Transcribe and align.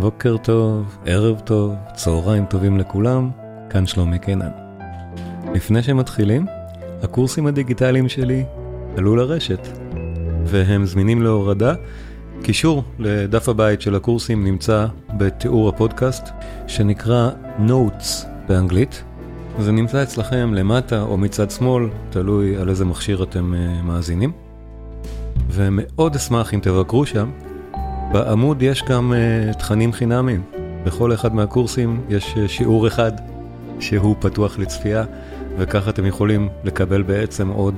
בוקר 0.00 0.36
טוב, 0.36 0.98
ערב 1.06 1.40
טוב, 1.40 1.74
צהריים 1.94 2.46
טובים 2.46 2.78
לכולם, 2.78 3.30
כאן 3.70 3.86
שלומי 3.86 4.18
קינן. 4.18 4.50
לפני 5.54 5.82
שמתחילים, 5.82 6.46
הקורסים 7.02 7.46
הדיגיטליים 7.46 8.08
שלי 8.08 8.44
עלו 8.96 9.16
לרשת, 9.16 9.68
והם 10.44 10.86
זמינים 10.86 11.22
להורדה. 11.22 11.74
קישור 12.42 12.82
לדף 12.98 13.48
הבית 13.48 13.80
של 13.80 13.94
הקורסים 13.94 14.44
נמצא 14.44 14.86
בתיאור 15.16 15.68
הפודקאסט, 15.68 16.28
שנקרא 16.66 17.30
Notes 17.66 18.26
באנגלית. 18.48 19.04
זה 19.58 19.72
נמצא 19.72 20.02
אצלכם 20.02 20.54
למטה 20.54 21.02
או 21.02 21.16
מצד 21.16 21.50
שמאל, 21.50 21.88
תלוי 22.10 22.56
על 22.56 22.68
איזה 22.68 22.84
מכשיר 22.84 23.22
אתם 23.22 23.54
uh, 23.54 23.82
מאזינים. 23.86 24.32
ומאוד 25.50 26.16
אשמח 26.16 26.54
אם 26.54 26.60
תבקרו 26.62 27.06
שם. 27.06 27.30
בעמוד 28.12 28.62
יש 28.62 28.82
גם 28.82 29.12
uh, 29.12 29.54
תכנים 29.54 29.92
חינמיים. 29.92 30.42
בכל 30.84 31.14
אחד 31.14 31.34
מהקורסים 31.34 32.00
יש 32.08 32.34
uh, 32.34 32.48
שיעור 32.48 32.86
אחד 32.86 33.12
שהוא 33.80 34.16
פתוח 34.20 34.58
לצפייה, 34.58 35.04
וככה 35.58 35.90
אתם 35.90 36.06
יכולים 36.06 36.48
לקבל 36.64 37.02
בעצם 37.02 37.48
עוד 37.48 37.74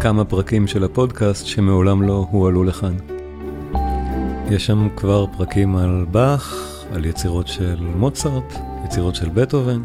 כמה 0.00 0.24
פרקים 0.24 0.66
של 0.66 0.84
הפודקאסט 0.84 1.46
שמעולם 1.46 2.02
לא 2.02 2.26
הועלו 2.30 2.64
לכאן. 2.64 2.94
יש 4.50 4.66
שם 4.66 4.88
כבר 4.96 5.26
פרקים 5.36 5.76
על 5.76 6.06
באך, 6.10 6.72
על 6.92 7.04
יצירות 7.04 7.48
של 7.48 7.86
מוצרט, 7.96 8.54
יצירות 8.84 9.14
של 9.14 9.28
בטהובן, 9.28 9.82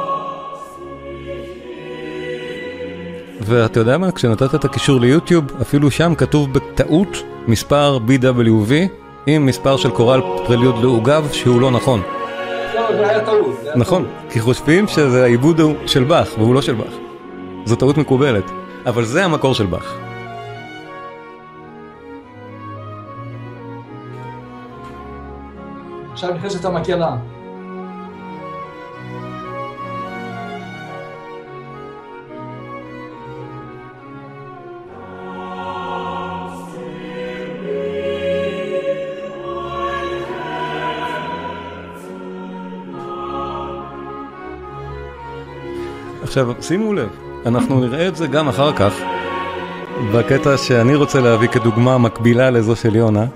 ואתה 3.41 3.81
יודע 3.81 3.98
מה, 3.98 4.12
כשנתת 4.12 4.55
את 4.55 4.65
הקישור 4.65 5.00
ליוטיוב, 5.00 5.45
אפילו 5.62 5.91
שם 5.91 6.15
כתוב 6.15 6.53
בטעות 6.53 7.22
מספר 7.47 7.99
BWV 8.09 8.72
עם 9.27 9.47
מספר 9.47 9.77
של 9.77 9.91
קורל 9.91 10.21
פרליוד 10.47 10.83
לעוגב 10.83 11.28
שהוא 11.33 11.60
לא 11.60 11.71
נכון. 11.71 12.03
לא, 12.75 12.97
זה 12.97 13.09
היה 13.09 13.25
טעות. 13.25 13.56
זה 13.62 13.69
היה 13.69 13.77
נכון. 13.77 14.06
כי 14.31 14.41
חושבים 14.41 14.88
שזה 14.88 15.22
העיבוד 15.22 15.60
של 15.87 16.04
באך, 16.04 16.28
והוא 16.38 16.54
לא 16.54 16.62
של 16.62 16.75
באך. 16.75 16.94
זו 17.65 17.77
טעות 17.77 17.99
מקובלת, 17.99 18.50
אבל 18.87 19.04
זה 19.04 19.25
המקור 19.25 19.54
של 19.54 19.66
באך. 19.66 20.08
עכשיו 26.19 26.34
נכנסת 26.34 26.65
המקהלה. 26.65 27.17
עכשיו, 46.23 46.53
שימו 46.61 46.93
לב, 46.93 47.09
אנחנו 47.47 47.81
נראה 47.81 48.09
את 48.09 48.17
זה 48.17 48.27
גם 48.27 48.49
אחר 48.49 48.73
כך, 48.73 48.95
בקטע 50.15 50.57
שאני 50.57 50.95
רוצה 50.95 51.21
להביא 51.21 51.49
כדוגמה 51.49 51.99
מקבילה 51.99 52.51
לזו 52.51 52.77
של 52.77 52.97
יונה, 52.97 53.27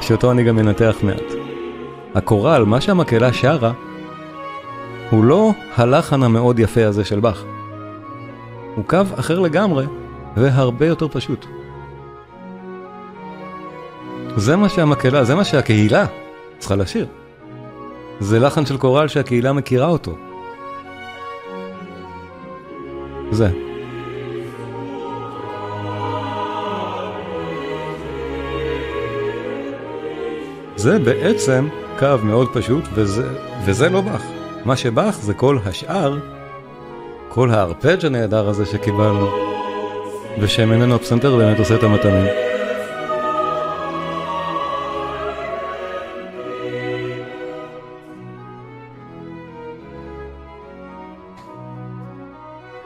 שאותו 0.00 0.30
אני 0.30 0.44
גם 0.44 0.58
אנתח 0.58 0.96
מעט. 1.02 1.31
הקורל, 2.14 2.64
מה 2.64 2.80
שהמקהלה 2.80 3.32
שרה, 3.32 3.72
הוא 5.10 5.24
לא 5.24 5.52
הלחן 5.76 6.22
המאוד 6.22 6.58
יפה 6.58 6.86
הזה 6.86 7.04
של 7.04 7.20
באך. 7.20 7.44
הוא 8.74 8.84
קו 8.84 8.98
אחר 9.18 9.38
לגמרי, 9.38 9.86
והרבה 10.36 10.86
יותר 10.86 11.08
פשוט. 11.08 11.46
זה 14.36 14.56
מה 14.56 14.68
שהמקהלה, 14.68 15.24
זה 15.24 15.34
מה 15.34 15.44
שהקהילה 15.44 16.06
צריכה 16.58 16.76
לשיר. 16.76 17.06
זה 18.20 18.38
לחן 18.38 18.66
של 18.66 18.76
קורל 18.76 19.08
שהקהילה 19.08 19.52
מכירה 19.52 19.86
אותו. 19.86 20.16
זה. 23.30 23.50
זה 30.76 30.98
בעצם 30.98 31.68
קו 32.02 32.24
מאוד 32.24 32.48
פשוט, 32.52 32.84
וזה, 32.94 33.28
וזה 33.64 33.88
לא 33.88 34.00
באך. 34.00 34.22
מה 34.64 34.76
שבאך 34.76 35.16
זה 35.16 35.34
כל 35.34 35.58
השאר, 35.66 36.18
כל 37.28 37.50
הארפג' 37.50 38.06
הנהדר 38.06 38.48
הזה 38.48 38.66
שקיבלנו, 38.66 39.28
ושממנו 40.40 40.94
הפסנתר 40.94 41.36
באמת 41.36 41.58
עושה 41.58 41.74
את 41.74 41.82
המתנים. 41.82 42.26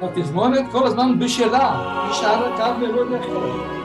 התזמונת 0.03 0.65
כל 0.73 0.87
הזמן 0.87 1.19
בשלה, 1.19 2.03
היא 2.05 2.13
שרה 2.13 2.57
קו 2.57 2.81
מלוד 2.81 3.09
יכול. 3.21 3.51
אז, 3.51 3.76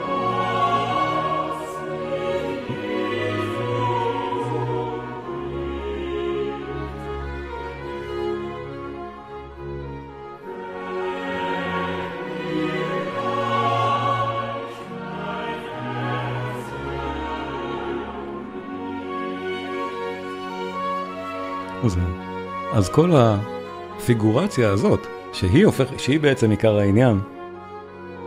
אז 22.72 22.88
כל 22.88 23.10
הפיגורציה 23.14 24.70
הזאת, 24.70 25.06
שהיא, 25.32 25.66
הופך, 25.66 25.84
שהיא 25.98 26.20
בעצם 26.20 26.50
עיקר 26.50 26.78
העניין, 26.78 27.20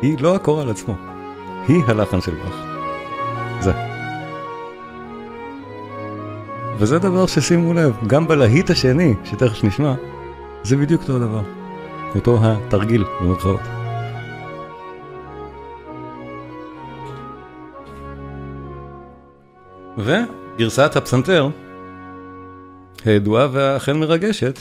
היא 0.01 0.17
לא 0.19 0.35
הקורל 0.35 0.69
עצמו, 0.69 0.93
היא 1.67 1.83
הלחן 1.87 2.21
של 2.21 2.31
באך. 2.31 2.65
זה. 3.61 3.71
וזה 6.77 6.99
דבר 6.99 7.25
ששימו 7.25 7.73
לב, 7.73 7.93
גם 8.07 8.27
בלהיט 8.27 8.69
השני, 8.69 9.13
שתכף 9.23 9.63
נשמע, 9.63 9.93
זה 10.63 10.77
בדיוק 10.77 11.01
אותו 11.01 11.19
דבר. 11.19 11.41
אותו 12.15 12.39
התרגיל, 12.41 13.03
במרכאות. 13.21 13.59
וגרסת 19.97 20.95
הפסנתר, 20.95 21.49
הידועה 23.05 23.47
והאכן 23.51 23.97
מרגשת, 23.97 24.59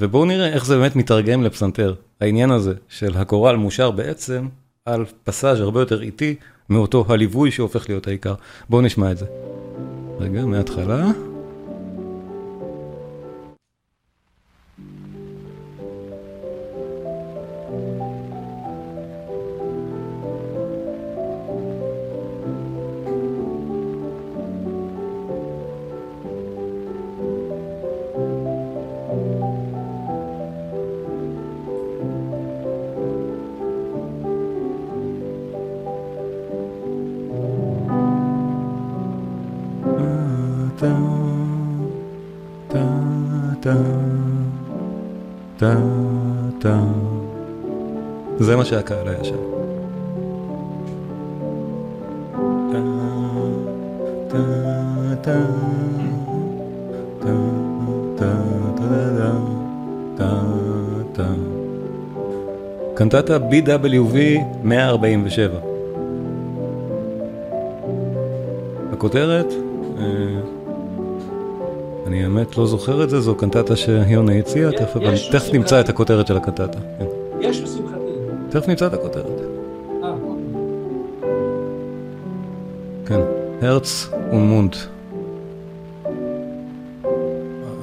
ובואו 0.00 0.24
נראה 0.24 0.48
איך 0.48 0.66
זה 0.66 0.78
באמת 0.78 0.96
מתרגם 0.96 1.42
לפסנתר. 1.42 1.94
העניין 2.20 2.50
הזה 2.50 2.74
של 2.88 3.16
הקורל 3.16 3.56
מושר 3.56 3.90
בעצם 3.90 4.48
על 4.84 5.04
פסאז' 5.24 5.60
הרבה 5.60 5.80
יותר 5.80 6.02
איטי 6.02 6.34
מאותו 6.68 7.04
הליווי 7.08 7.50
שהופך 7.50 7.88
להיות 7.88 8.06
העיקר. 8.06 8.34
בואו 8.70 8.82
נשמע 8.82 9.12
את 9.12 9.18
זה. 9.18 9.26
רגע, 10.20 10.44
מההתחלה. 10.44 11.27
טה, 45.58 45.74
טה. 46.58 46.80
זה 48.38 48.56
מה 48.56 48.64
שהקהל 48.64 49.08
היה 49.08 49.24
שם. 49.24 49.36
טה, 52.72 52.78
טה, 54.28 54.38
טה, 55.22 55.38
טה, 57.20 57.34
טה, 58.16 58.32
טה, 58.76 59.32
טה, 60.16 60.40
טה. 61.12 61.28
קנטטה 62.94 63.36
BWV 63.36 64.16
147. 64.64 65.58
הכותרת, 68.92 69.52
האמת 72.38 72.56
לא 72.56 72.66
זוכר 72.66 73.04
את 73.04 73.10
זה, 73.10 73.20
זו 73.20 73.34
קנטטה 73.34 73.76
שיונה 73.76 74.32
הציע, 74.32 74.70
תכף 75.30 75.52
נמצא 75.52 75.80
את 75.80 75.88
הכותרת 75.88 76.26
של 76.26 76.36
הקנטטה. 76.36 76.78
כן. 76.98 77.04
יש 77.40 77.60
לשמחתי. 77.60 78.12
תכף 78.50 78.68
נמצא 78.68 78.86
את 78.86 78.92
הכותרת. 78.94 79.40
אה, 80.02 80.10
אוקיי. 80.10 80.36
כן, 83.06 83.20
הרץ 83.62 84.10
ומונט. 84.32 84.76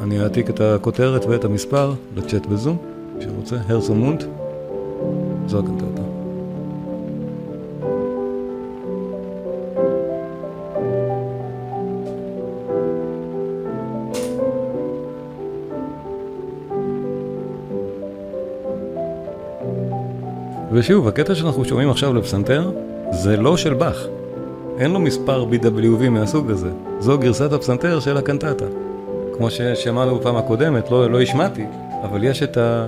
אני 0.04 0.24
אעתיק 0.24 0.50
את 0.50 0.62
הכותרת 0.62 1.26
ואת 1.26 1.46
המספר 1.46 1.94
לצ'אט 2.16 2.46
בזום, 2.46 2.78
מי 3.18 3.24
שרוצה, 3.24 3.56
הרץ 3.68 3.90
ומונט. 3.90 4.24
זו 5.48 5.60
הקנטטה. 5.60 5.95
ושוב, 20.76 21.08
הקטע 21.08 21.36
שאנחנו 21.36 21.66
שומעים 21.66 21.90
עכשיו 21.90 22.14
לפסנתר, 22.14 22.72
זה 23.12 23.38
לא 23.38 23.58
של 23.58 23.74
באך. 23.74 24.06
אין 24.80 24.92
לו 24.92 25.00
מספר 25.00 25.46
BWV 25.52 26.10
מהסוג 26.10 26.52
הזה. 26.52 26.70
זו 27.00 27.18
גרסת 27.18 27.54
הפסנתר 27.54 28.00
של 28.00 28.18
הקנטטה. 28.18 28.66
כמו 29.38 29.50
ששמענו 29.52 30.16
בפעם 30.16 30.36
הקודמת, 30.36 30.92
לא, 30.92 31.10
לא 31.10 31.22
השמעתי, 31.22 31.66
אבל 32.04 32.24
יש 32.24 32.44
את 32.44 32.58
ה... 32.58 32.88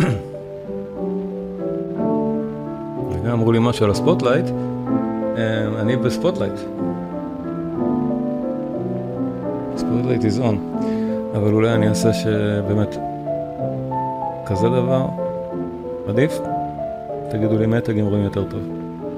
וגם 3.12 3.32
אמרו 3.32 3.52
לי 3.52 3.58
משהו 3.62 3.84
על 3.84 3.90
ה 3.90 3.95
spotlight, 3.95 4.46
אה, 5.36 5.80
אני 5.80 5.96
ב 5.96 6.01
spotlight. 6.01 6.54
spotlight 9.76 10.22
is 10.22 10.38
on, 10.42 10.56
אבל 11.34 11.52
אולי 11.52 11.74
אני 11.74 11.88
אעשה 11.88 12.12
שבאמת 12.12 12.96
כזה 14.46 14.68
דבר 14.68 15.06
עדיף? 16.08 16.40
תגידו 17.30 17.58
לי 17.58 17.66
מתג 17.66 17.98
אם 17.98 18.06
רואים 18.06 18.24
יותר 18.24 18.44
טוב. 18.44 18.60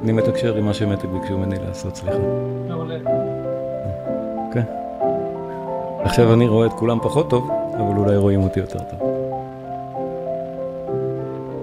אני 0.03 0.13
מתקשר 0.13 0.57
עם 0.57 0.65
מה 0.65 0.75
שמתג 0.75 1.07
ביקשו 1.09 1.39
ממני 1.39 1.57
לעשות, 1.67 1.97
סליחה. 1.97 2.19
מעולה. 2.69 2.97
אוקיי. 4.47 4.63
עכשיו 6.05 6.33
אני 6.33 6.49
רואה 6.49 6.67
את 6.67 6.73
כולם 6.73 6.99
פחות 7.03 7.31
טוב, 7.31 7.51
אבל 7.75 7.97
אולי 7.97 8.17
רואים 8.17 8.43
אותי 8.43 8.61
יותר 8.61 8.79
טוב. 8.79 9.01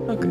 אוקיי. 0.10 0.30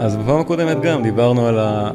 אז 0.00 0.16
בפעם 0.16 0.40
הקודמת 0.40 0.80
גם 0.80 1.02
דיברנו 1.02 1.46
על 1.46 1.58
ה... 1.58 1.90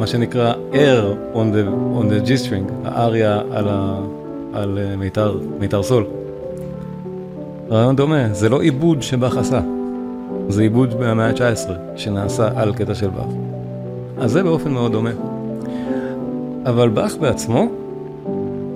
מה 0.00 0.06
שנקרא 0.06 0.54
air 0.72 1.34
on 1.34 1.36
the, 1.36 1.98
on 1.98 2.04
the 2.04 2.28
G-string, 2.28 2.72
האריה 2.84 3.40
על, 3.52 3.68
ה... 3.68 4.00
על 4.52 4.78
אה, 4.78 4.96
מיתר, 4.96 5.38
מיתר 5.58 5.82
סול. 5.82 6.06
רעיון 7.70 7.96
דומה, 7.96 8.28
זה 8.32 8.48
לא 8.48 8.60
עיבוד 8.60 9.02
שבאך 9.02 9.36
עשה, 9.36 9.60
זה 10.48 10.62
עיבוד 10.62 11.00
מהמאה 11.00 11.26
ה-19 11.26 11.70
שנעשה 11.96 12.48
על 12.56 12.74
קטע 12.74 12.94
של 12.94 13.08
באך. 13.08 13.32
אז 14.18 14.32
זה 14.32 14.42
באופן 14.42 14.70
מאוד 14.70 14.92
דומה. 14.92 15.10
אבל 16.66 16.88
באך 16.88 17.16
בעצמו 17.16 17.68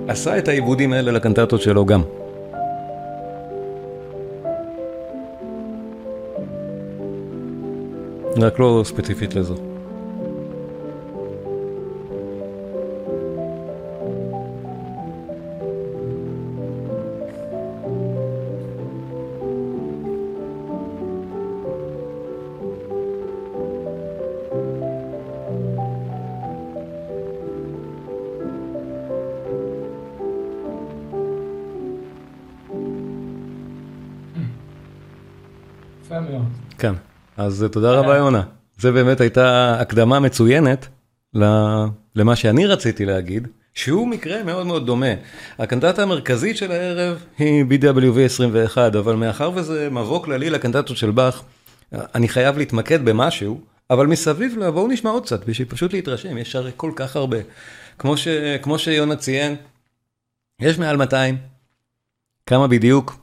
עשה 0.07 0.37
את 0.37 0.47
העיבודים 0.47 0.93
האלה 0.93 1.11
לקנטטות 1.11 1.61
שלו 1.61 1.85
גם. 1.85 2.01
רק 8.37 8.59
לא 8.59 8.81
ספציפית 8.85 9.35
לזו. 9.35 9.74
אז 37.55 37.63
אה, 37.63 37.69
תודה 37.69 37.91
רבה 37.91 38.17
יונה. 38.17 38.43
זה 38.77 38.91
באמת 38.91 39.21
הייתה 39.21 39.77
הקדמה 39.79 40.19
מצוינת 40.19 40.87
למה 42.15 42.35
שאני 42.35 42.65
רציתי 42.65 43.05
להגיד, 43.05 43.47
שהוא 43.73 44.07
מקרה 44.07 44.43
מאוד 44.43 44.67
מאוד 44.67 44.85
דומה. 44.85 45.13
הקנטטה 45.59 46.03
המרכזית 46.03 46.57
של 46.57 46.71
הערב 46.71 47.23
היא 47.37 47.65
BWV 47.65 48.19
21, 48.25 48.95
אבל 48.95 49.15
מאחר 49.15 49.51
וזה 49.55 49.89
מבוא 49.91 50.23
כללי 50.23 50.49
לקנטטות 50.49 50.97
של 50.97 51.11
באך, 51.11 51.43
אני 51.91 52.27
חייב 52.27 52.57
להתמקד 52.57 53.05
במשהו, 53.05 53.61
אבל 53.89 54.07
מסביב 54.07 54.57
לה, 54.57 54.71
בואו 54.71 54.87
נשמע 54.87 55.09
עוד 55.09 55.23
קצת, 55.23 55.45
בשביל 55.45 55.67
פשוט 55.67 55.93
להתרשם, 55.93 56.37
יש 56.37 56.55
הרי 56.55 56.71
כל 56.75 56.91
כך 56.95 57.15
הרבה. 57.15 57.37
כמו, 57.99 58.17
ש, 58.17 58.27
כמו 58.61 58.79
שיונה 58.79 59.15
ציין, 59.15 59.55
יש 60.59 60.79
מעל 60.79 60.97
200, 60.97 61.37
כמה 62.45 62.67
בדיוק? 62.67 63.15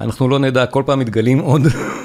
אנחנו 0.00 0.28
לא 0.28 0.38
נדע, 0.38 0.66
כל 0.66 0.82
פעם 0.86 0.98
מתגלים 0.98 1.38
עוד. 1.38 1.62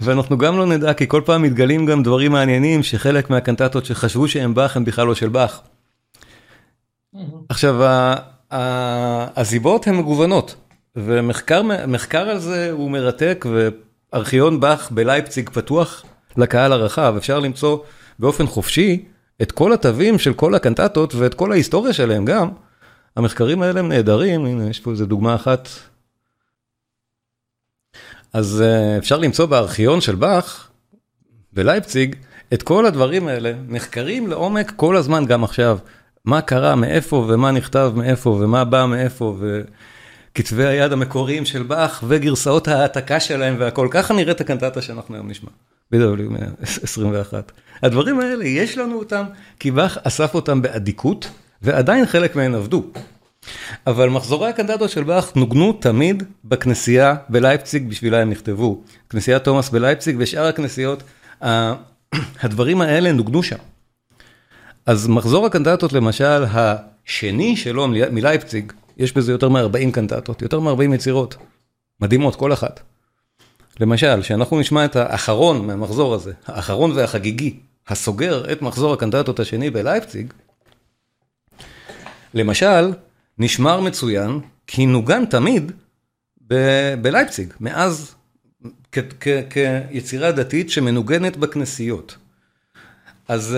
ואנחנו 0.00 0.38
גם 0.38 0.58
לא 0.58 0.66
נדע, 0.66 0.94
כי 0.94 1.08
כל 1.08 1.22
פעם 1.24 1.42
מתגלים 1.42 1.86
גם 1.86 2.02
דברים 2.02 2.32
מעניינים, 2.32 2.82
שחלק 2.82 3.30
מהקנטטות 3.30 3.84
שחשבו 3.84 4.28
שהם 4.28 4.54
באך, 4.54 4.76
הם 4.76 4.84
בכלל 4.84 5.06
לא 5.06 5.14
של 5.14 5.28
באך. 5.28 5.60
עכשיו, 7.48 7.84
ה- 7.84 8.16
ה- 8.52 9.40
הסיבות 9.40 9.86
הן 9.86 9.96
מגוונות, 9.96 10.54
ומחקר 10.96 11.62
מחקר 11.88 12.28
על 12.28 12.38
זה 12.38 12.70
הוא 12.70 12.90
מרתק, 12.90 13.46
וארכיון 14.12 14.60
באך 14.60 14.90
בלייפציג 14.90 15.50
פתוח 15.50 16.04
לקהל 16.36 16.72
הרחב, 16.72 17.14
אפשר 17.16 17.40
למצוא 17.40 17.78
באופן 18.18 18.46
חופשי 18.46 19.04
את 19.42 19.52
כל 19.52 19.72
התווים 19.72 20.18
של 20.18 20.34
כל 20.34 20.54
הקנטטות 20.54 21.14
ואת 21.14 21.34
כל 21.34 21.52
ההיסטוריה 21.52 21.92
שלהם 21.92 22.24
גם. 22.24 22.48
המחקרים 23.16 23.62
האלה 23.62 23.80
הם 23.80 23.88
נהדרים, 23.88 24.44
הנה 24.44 24.70
יש 24.70 24.80
פה 24.80 24.90
איזה 24.90 25.06
דוגמה 25.06 25.34
אחת. 25.34 25.68
אז 28.34 28.62
uh, 28.66 28.98
אפשר 28.98 29.18
למצוא 29.18 29.46
בארכיון 29.46 30.00
של 30.00 30.14
באך, 30.14 30.70
בלייפציג, 31.52 32.16
את 32.54 32.62
כל 32.62 32.86
הדברים 32.86 33.28
האלה, 33.28 33.52
נחקרים 33.68 34.26
לעומק 34.26 34.72
כל 34.76 34.96
הזמן, 34.96 35.26
גם 35.26 35.44
עכשיו. 35.44 35.78
מה 36.24 36.40
קרה, 36.40 36.74
מאיפה 36.74 37.26
ומה 37.28 37.50
נכתב 37.50 37.92
מאיפה 37.96 38.30
ומה 38.30 38.64
בא 38.64 38.86
מאיפה, 38.86 39.36
וכתבי 39.40 40.66
היד 40.66 40.92
המקוריים 40.92 41.44
של 41.44 41.62
באך 41.62 42.04
וגרסאות 42.08 42.68
ההעתקה 42.68 43.20
שלהם 43.20 43.56
והכל. 43.58 43.88
ככה 43.90 44.14
נראית 44.14 44.40
הקנטטה 44.40 44.82
שאנחנו 44.82 45.14
היום 45.14 45.30
נשמע. 45.30 45.50
בדיוק, 45.90 46.20
21. 46.82 47.52
הדברים 47.82 48.20
האלה, 48.20 48.44
יש 48.44 48.78
לנו 48.78 48.98
אותם, 48.98 49.24
כי 49.60 49.70
באך 49.70 49.98
אסף 50.02 50.34
אותם 50.34 50.62
באדיקות, 50.62 51.30
ועדיין 51.62 52.06
חלק 52.06 52.36
מהן 52.36 52.54
עבדו. 52.54 52.84
אבל 53.86 54.08
מחזורי 54.08 54.48
הקנטטות 54.48 54.90
של 54.90 55.04
באך 55.04 55.36
נוגנו 55.36 55.72
תמיד 55.72 56.22
בכנסייה 56.44 57.14
בלייפציג, 57.28 57.88
בשבילה 57.88 58.20
הם 58.22 58.30
נכתבו. 58.30 58.82
כנסיית 59.10 59.44
תומאס 59.44 59.68
בלייפציג 59.70 60.16
ושאר 60.18 60.46
הכנסיות, 60.46 61.02
הדברים 62.42 62.80
האלה 62.80 63.12
נוגנו 63.12 63.42
שם. 63.42 63.56
אז 64.86 65.08
מחזור 65.08 65.46
הקנטטות 65.46 65.92
למשל, 65.92 66.44
השני 66.50 67.56
שלו 67.56 67.88
מלי- 67.88 68.10
מלייפציג, 68.10 68.72
יש 68.96 69.12
בזה 69.12 69.32
יותר 69.32 69.48
מ-40 69.48 69.90
קנטטות, 69.92 70.42
יותר 70.42 70.60
מ-40 70.60 70.94
יצירות. 70.94 71.36
מדהימות, 72.00 72.36
כל 72.36 72.52
אחת. 72.52 72.80
למשל, 73.80 74.22
שאנחנו 74.22 74.60
נשמע 74.60 74.84
את 74.84 74.96
האחרון 74.96 75.66
מהמחזור 75.66 76.14
הזה, 76.14 76.32
האחרון 76.46 76.92
והחגיגי, 76.92 77.56
הסוגר 77.88 78.52
את 78.52 78.62
מחזור 78.62 78.92
הקנטטות 78.92 79.40
השני 79.40 79.70
בלייפציג, 79.70 80.32
למשל, 82.34 82.92
נשמר 83.38 83.80
מצוין, 83.80 84.40
כי 84.66 84.86
נוגן 84.86 85.26
תמיד 85.26 85.72
ב- 86.46 86.94
בלייפציג, 87.02 87.54
מאז 87.60 88.14
כיצירה 89.90 90.32
דתית 90.32 90.70
שמנוגנת 90.70 91.36
בכנסיות. 91.36 92.16
אז 93.28 93.56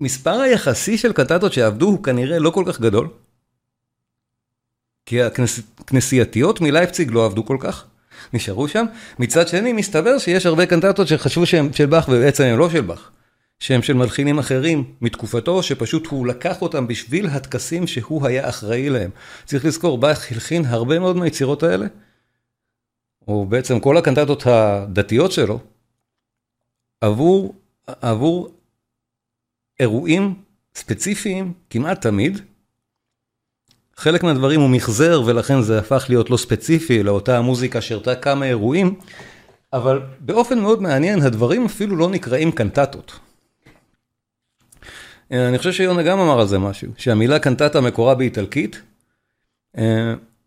המספר 0.00 0.40
היחסי 0.40 0.98
של 0.98 1.12
קנטטות 1.12 1.52
שעבדו 1.52 1.86
הוא 1.86 2.02
כנראה 2.02 2.38
לא 2.38 2.50
כל 2.50 2.64
כך 2.66 2.80
גדול. 2.80 3.08
כי 5.06 5.22
הכנסייתיות 5.22 6.60
מלייפציג 6.60 7.10
לא 7.10 7.24
עבדו 7.24 7.46
כל 7.46 7.56
כך, 7.60 7.84
נשארו 8.32 8.68
שם. 8.68 8.86
מצד 9.18 9.48
שני, 9.48 9.72
מסתבר 9.72 10.18
שיש 10.18 10.46
הרבה 10.46 10.66
קנטטות 10.66 11.08
שחשבו 11.08 11.46
שהם 11.46 11.72
של 11.72 11.86
באך 11.86 12.08
ובעצם 12.08 12.44
הם 12.44 12.58
לא 12.58 12.70
של 12.70 12.80
באך. 12.80 13.10
שהם 13.60 13.82
של 13.82 13.92
מלחינים 13.92 14.38
אחרים 14.38 14.94
מתקופתו, 15.00 15.62
שפשוט 15.62 16.06
הוא 16.06 16.26
לקח 16.26 16.62
אותם 16.62 16.86
בשביל 16.86 17.26
הטקסים 17.26 17.86
שהוא 17.86 18.26
היה 18.26 18.48
אחראי 18.48 18.90
להם. 18.90 19.10
צריך 19.44 19.64
לזכור, 19.64 19.98
באך 19.98 20.32
הלחין 20.32 20.64
הרבה 20.64 20.98
מאוד 20.98 21.16
מהיצירות 21.16 21.62
האלה, 21.62 21.86
או 23.28 23.46
בעצם 23.46 23.80
כל 23.80 23.96
הקנטטות 23.96 24.46
הדתיות 24.46 25.32
שלו, 25.32 25.60
עבור, 27.00 27.54
עבור 27.86 28.54
אירועים 29.80 30.34
ספציפיים 30.74 31.52
כמעט 31.70 32.02
תמיד. 32.02 32.38
חלק 33.96 34.22
מהדברים 34.22 34.60
הוא 34.60 34.70
מחזר 34.70 35.22
ולכן 35.26 35.62
זה 35.62 35.78
הפך 35.78 36.06
להיות 36.08 36.30
לא 36.30 36.36
ספציפי 36.36 37.02
לאותה 37.02 37.38
המוזיקה 37.38 37.80
שהרתה 37.80 38.14
כמה 38.14 38.44
אירועים, 38.44 38.94
אבל 39.72 40.00
באופן 40.20 40.58
מאוד 40.58 40.82
מעניין 40.82 41.22
הדברים 41.22 41.64
אפילו 41.64 41.96
לא 41.96 42.10
נקראים 42.10 42.52
קנטטות. 42.52 43.27
אני 45.30 45.58
חושב 45.58 45.72
שיונה 45.72 46.02
גם 46.02 46.18
אמר 46.18 46.40
על 46.40 46.46
זה 46.46 46.58
משהו, 46.58 46.92
שהמילה 46.96 47.38
קנטטה 47.38 47.80
מקורה 47.80 48.14
באיטלקית, 48.14 48.82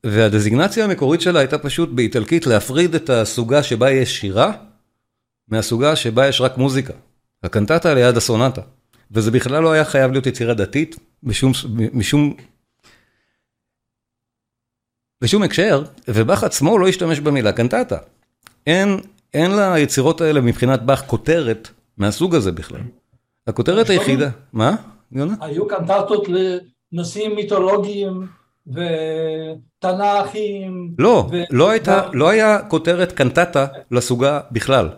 והדזיגנציה 0.06 0.86
המקורית 0.86 1.22
שלה 1.22 1.40
הייתה 1.40 1.58
פשוט 1.58 1.90
באיטלקית 1.90 2.46
להפריד 2.46 2.96
את 2.96 3.10
הסוגה 3.10 3.64
שבה 3.64 3.92
יש 3.92 4.20
שירה, 4.20 4.54
מהסוגה 5.48 5.96
שבה 5.96 6.28
יש 6.28 6.42
רק 6.42 6.58
מוזיקה. 6.58 6.94
הקנטטה 7.44 7.94
ליד 7.94 8.18
הסונטה. 8.18 8.62
וזה 9.12 9.32
בכלל 9.32 9.64
לא 9.64 9.72
היה 9.72 9.86
חייב 9.86 10.12
להיות 10.12 10.26
יצירה 10.26 10.54
דתית, 10.54 10.96
בשום, 11.24 11.52
משום, 11.94 12.36
בשום 15.22 15.44
הקשר, 15.44 15.84
ובאך 16.08 16.44
עצמו 16.44 16.78
לא 16.78 16.88
השתמש 16.88 17.20
במילה 17.20 17.52
קנטטה. 17.52 17.98
אין, 18.68 19.00
אין 19.34 19.52
ליצירות 19.52 20.22
האלה 20.22 20.42
מבחינת 20.42 20.82
באך 20.82 21.04
כותרת 21.08 21.70
מהסוג 21.98 22.36
הזה 22.36 22.52
בכלל. 22.52 22.82
הכותרת 23.48 23.90
היחידה, 23.90 24.30
מה? 24.54 24.76
יונה? 25.12 25.34
היו 25.42 25.68
קנטטות 25.68 26.28
לנושאים 26.30 27.36
מיתולוגיים 27.36 28.28
ותנ"כים. 28.68 30.94
לא, 30.98 31.30
לא 31.50 31.70
הייתה, 31.70 32.10
לא 32.14 32.30
היה 32.30 32.60
כותרת 32.68 33.12
קנטטה 33.12 33.68
לסוגה 33.92 34.40
בכלל. 34.52 34.90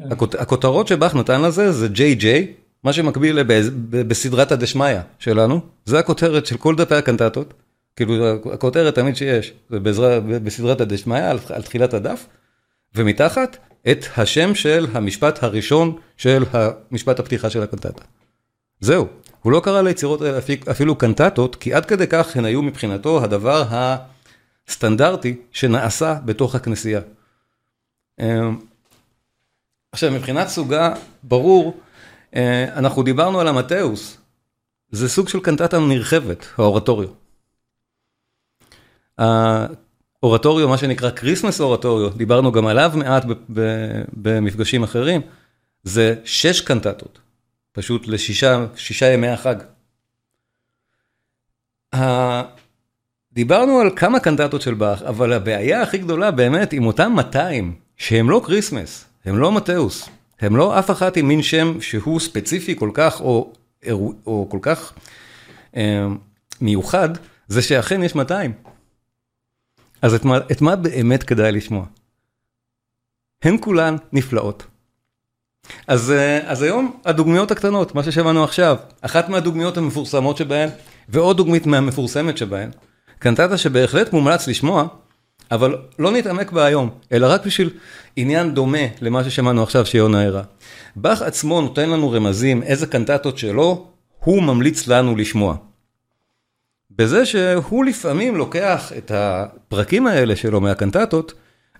כן. 0.00 0.08
הכותרות 0.38 0.88
שבאך 0.88 1.14
נתן 1.14 1.42
לזה 1.42 1.72
זה 1.72 1.88
ג'יי 1.88 2.14
ג'יי, 2.14 2.52
מה 2.84 2.92
שמקביל 2.92 3.42
בסדרת 3.90 4.52
הדשמיא 4.52 4.98
שלנו, 5.18 5.60
זה 5.84 5.98
הכותרת 5.98 6.46
של 6.46 6.56
כל 6.56 6.76
דפי 6.76 6.94
הקנטטות, 6.94 7.54
כאילו 7.96 8.28
הכותרת 8.52 8.94
תמיד 8.94 9.16
שיש, 9.16 9.52
זה 9.70 9.80
בסדרת 10.44 10.80
הדשמיא 10.80 11.24
על 11.48 11.62
תחילת 11.62 11.94
הדף, 11.94 12.26
ומתחת 12.94 13.56
את 13.90 14.04
השם 14.16 14.54
של 14.54 14.86
המשפט 14.92 15.42
הראשון 15.42 15.98
של 16.16 16.44
המשפט 16.52 17.20
הפתיחה 17.20 17.50
של 17.50 17.62
הקנטטה. 17.62 18.04
זהו, 18.80 19.08
הוא 19.42 19.52
לא 19.52 19.60
קרא 19.64 19.82
ליצירות 19.82 20.22
האלה 20.22 20.38
אפילו 20.70 20.96
קנטטות, 20.96 21.56
כי 21.56 21.74
עד 21.74 21.86
כדי 21.86 22.06
כך 22.06 22.36
הן 22.36 22.44
היו 22.44 22.62
מבחינתו 22.62 23.24
הדבר 23.24 23.64
הסטנדרטי 24.68 25.36
שנעשה 25.52 26.18
בתוך 26.24 26.54
הכנסייה. 26.54 27.00
אמ, 28.20 28.58
עכשיו, 29.92 30.12
מבחינת 30.12 30.48
סוגה, 30.48 30.94
ברור, 31.22 31.80
אה, 32.34 32.64
אנחנו 32.76 33.02
דיברנו 33.02 33.40
על 33.40 33.48
המטאוס, 33.48 34.18
זה 34.90 35.08
סוג 35.08 35.28
של 35.28 35.40
קנטטה 35.40 35.78
נרחבת, 35.78 36.46
האורטוריו. 36.58 37.08
האורטוריו, 40.24 40.68
מה 40.68 40.78
שנקרא 40.78 41.10
Christmas 41.10 41.60
Oratorio, 41.60 42.10
דיברנו 42.10 42.52
גם 42.52 42.66
עליו 42.66 42.92
מעט 42.94 43.24
במפגשים 44.12 44.82
אחרים, 44.82 45.20
זה 45.82 46.14
שש 46.24 46.60
קנטטות, 46.60 47.18
פשוט 47.72 48.06
לשישה 48.06 49.12
ימי 49.12 49.28
החג. 49.28 49.56
דיברנו 53.32 53.80
על 53.80 53.90
כמה 53.96 54.20
קנטטות 54.20 54.62
של 54.62 54.74
באך, 54.74 55.02
אבל 55.02 55.32
הבעיה 55.32 55.82
הכי 55.82 55.98
גדולה 55.98 56.30
באמת 56.30 56.72
עם 56.72 56.86
אותם 56.86 57.12
200, 57.12 57.74
שהם 57.96 58.30
לא 58.30 58.42
Christmas, 58.44 59.04
הם 59.24 59.38
לא 59.38 59.52
מתאוס, 59.52 60.08
הם 60.40 60.56
לא 60.56 60.78
אף 60.78 60.90
אחת 60.90 61.16
עם 61.16 61.28
מין 61.28 61.42
שם 61.42 61.80
שהוא 61.80 62.20
ספציפי 62.20 62.76
כל 62.76 62.90
כך, 62.94 63.20
או, 63.20 63.52
או 64.26 64.46
כל 64.50 64.58
כך 64.62 64.92
אה, 65.76 66.06
מיוחד, 66.60 67.08
זה 67.48 67.62
שאכן 67.62 68.02
יש 68.02 68.14
200. 68.14 68.52
אז 70.04 70.14
את 70.14 70.24
מה, 70.24 70.38
את 70.52 70.60
מה 70.60 70.76
באמת 70.76 71.22
כדאי 71.22 71.52
לשמוע? 71.52 71.84
הן 73.42 73.56
כולן 73.60 73.96
נפלאות. 74.12 74.66
אז, 75.86 76.10
אה, 76.10 76.50
אז 76.50 76.62
היום 76.62 77.00
הדוגמיות 77.04 77.50
הקטנות, 77.50 77.94
מה 77.94 78.02
ששמענו 78.02 78.44
עכשיו, 78.44 78.76
אחת 79.00 79.28
מהדוגמיות 79.28 79.76
המפורסמות 79.76 80.36
שבהן, 80.36 80.68
ועוד 81.08 81.36
דוגמית 81.36 81.66
מהמפורסמת 81.66 82.38
שבהן, 82.38 82.70
קנטטה 83.18 83.58
שבהחלט 83.58 84.12
מומלץ 84.12 84.48
לשמוע, 84.48 84.86
אבל 85.50 85.76
לא 85.98 86.12
נתעמק 86.12 86.52
בה 86.52 86.64
היום, 86.64 86.90
אלא 87.12 87.26
רק 87.32 87.46
בשביל 87.46 87.70
עניין 88.16 88.54
דומה 88.54 88.86
למה 89.00 89.24
ששמענו 89.24 89.62
עכשיו 89.62 89.86
שיונה 89.86 90.22
הראה. 90.22 90.42
באך 90.96 91.22
עצמו 91.22 91.60
נותן 91.60 91.90
לנו 91.90 92.10
רמזים 92.10 92.62
איזה 92.62 92.86
קנטטות 92.86 93.38
שלו 93.38 93.86
הוא 94.18 94.42
ממליץ 94.42 94.88
לנו 94.88 95.16
לשמוע. 95.16 95.56
בזה 96.98 97.26
שהוא 97.26 97.84
לפעמים 97.84 98.36
לוקח 98.36 98.92
את 98.98 99.10
הפרקים 99.14 100.06
האלה 100.06 100.36
שלו 100.36 100.60
מהקנטטות 100.60 101.32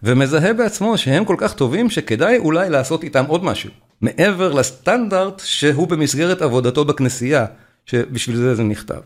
ומזהה 0.03 0.53
בעצמו 0.53 0.99
שהם 0.99 1.25
כל 1.25 1.37
כך 1.39 1.55
טובים 1.55 1.91
שכדאי 1.91 2.39
אולי 2.39 2.71
לעשות 2.71 3.05
איתם 3.05 3.25
עוד 3.29 3.45
משהו. 3.45 3.71
מעבר 4.01 4.53
לסטנדרט 4.53 5.43
שהוא 5.45 5.89
במסגרת 5.89 6.43
עבודתו 6.43 6.85
בכנסייה, 6.85 7.47
שבשביל 7.87 8.37
זה 8.37 8.55
זה 8.55 8.63
נכתב. 8.63 9.01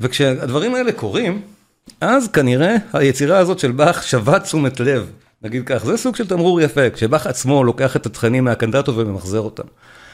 וכשהדברים 0.00 0.74
האלה 0.74 0.92
קורים, 0.92 1.42
אז 2.00 2.28
כנראה 2.28 2.76
היצירה 2.92 3.38
הזאת 3.38 3.58
של 3.58 3.72
באך 3.72 4.02
שווה 4.02 4.40
תשומת 4.40 4.80
לב, 4.80 5.10
נגיד 5.42 5.62
כך, 5.66 5.84
זה 5.84 5.96
סוג 5.96 6.16
של 6.16 6.26
תמרור 6.26 6.60
יפה, 6.60 6.90
כשבאך 6.90 7.26
עצמו 7.26 7.64
לוקח 7.64 7.96
את 7.96 8.06
התכנים 8.06 8.44
מהקנדטו 8.44 8.96
וממחזר 8.96 9.40
אותם. 9.40 9.62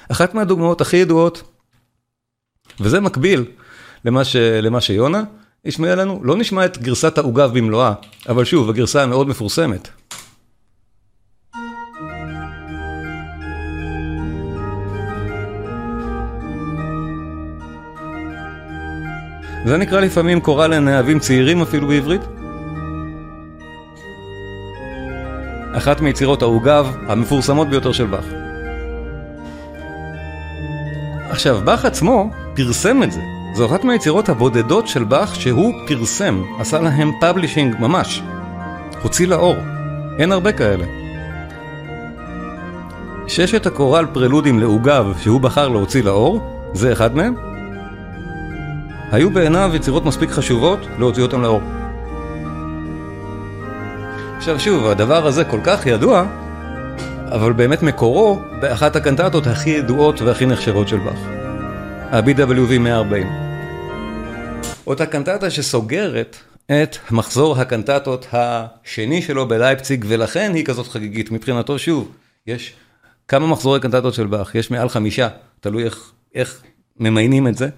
אחת 0.09 0.35
מהדוגמאות 0.35 0.81
הכי 0.81 0.97
ידועות, 0.97 1.43
וזה 2.81 3.01
מקביל 3.01 3.45
למה, 4.05 4.25
ש, 4.25 4.37
למה 4.37 4.81
שיונה 4.81 5.23
השמיע 5.67 5.95
לנו, 5.95 6.21
לא 6.23 6.37
נשמע 6.37 6.65
את 6.65 6.79
גרסת 6.79 7.19
העוגב 7.19 7.51
במלואה, 7.55 7.93
אבל 8.29 8.45
שוב, 8.45 8.71
הגרסה 8.71 9.03
המאוד 9.03 9.29
מפורסמת. 9.29 9.89
זה 19.67 19.77
נקרא 19.77 20.01
לפעמים 20.01 20.41
קורא 20.41 20.67
לנאבים 20.67 21.19
צעירים 21.19 21.63
אפילו 21.63 21.89
בעברית. 21.89 22.21
אחת 25.77 26.01
מיצירות 26.01 26.43
העוגב 26.43 26.87
המפורסמות 27.07 27.69
ביותר 27.69 27.93
של 27.93 28.07
באך. 28.07 28.25
עכשיו, 31.31 31.61
באך 31.65 31.85
עצמו 31.85 32.31
פרסם 32.57 33.03
את 33.03 33.13
זה. 33.13 33.40
זו 33.53 33.67
אחת 33.67 33.85
מהיצירות 33.85 34.29
הבודדות 34.29 34.89
של 34.89 35.05
באך 35.05 35.35
שהוא 35.35 35.73
פרסם, 35.87 36.43
עשה 36.59 36.81
להם 36.81 37.11
publishing 37.21 37.77
ממש. 37.79 38.23
הוציא 39.03 39.27
לאור. 39.27 39.57
אין 40.19 40.33
הרבה 40.33 40.53
כאלה. 40.53 40.85
ששת 43.27 43.67
הקורל 43.67 44.07
פרלודים 44.13 44.59
לעוגב 44.59 45.07
שהוא 45.23 45.41
בחר 45.41 45.69
להוציא 45.69 46.03
לאור, 46.03 46.41
זה 46.73 46.93
אחד 46.93 47.17
מהם. 47.17 47.35
היו 49.13 49.31
בעיניו 49.31 49.71
יצירות 49.75 50.05
מספיק 50.05 50.31
חשובות 50.31 50.79
להוציא 50.99 51.23
אותם 51.23 51.43
לאור. 51.43 51.61
עכשיו 54.37 54.61
שוב, 54.61 54.87
הדבר 54.87 55.27
הזה 55.27 55.45
כל 55.45 55.61
כך 55.65 55.87
ידוע, 55.87 56.25
אבל 57.33 57.53
באמת 57.53 57.83
מקורו 57.83 58.39
באחת 58.61 58.97
הקנטטות 58.97 59.47
הכי 59.47 59.71
ידועות 59.71 60.21
והכי 60.21 60.47
נחשבות 60.47 60.89
של 60.89 60.99
באך. 60.99 61.40
ה-BWV 62.13 62.79
140. 62.79 63.29
אותה 64.87 65.07
קנטטה 65.07 65.51
שסוגרת 65.51 66.37
את 66.67 66.97
מחזור 67.11 67.61
הקנטטות 67.61 68.27
השני 68.33 69.23
שלו 69.23 69.49
בלייפציג, 69.49 70.05
ולכן 70.09 70.53
היא 70.55 70.65
כזאת 70.65 70.89
חגיגית. 70.89 71.31
מבחינתו, 71.31 71.79
שוב, 71.79 72.13
יש 72.47 72.73
כמה 73.29 73.47
מחזורי 73.47 73.81
קנטטות 73.81 74.15
של 74.15 74.27
באך? 74.27 74.55
יש 74.55 74.71
מעל 74.71 74.89
חמישה, 74.89 75.29
תלוי 75.61 75.85
איך, 75.85 76.13
איך 76.35 76.63
ממיינים 76.97 77.49
את 77.49 77.57
זה. 77.57 77.69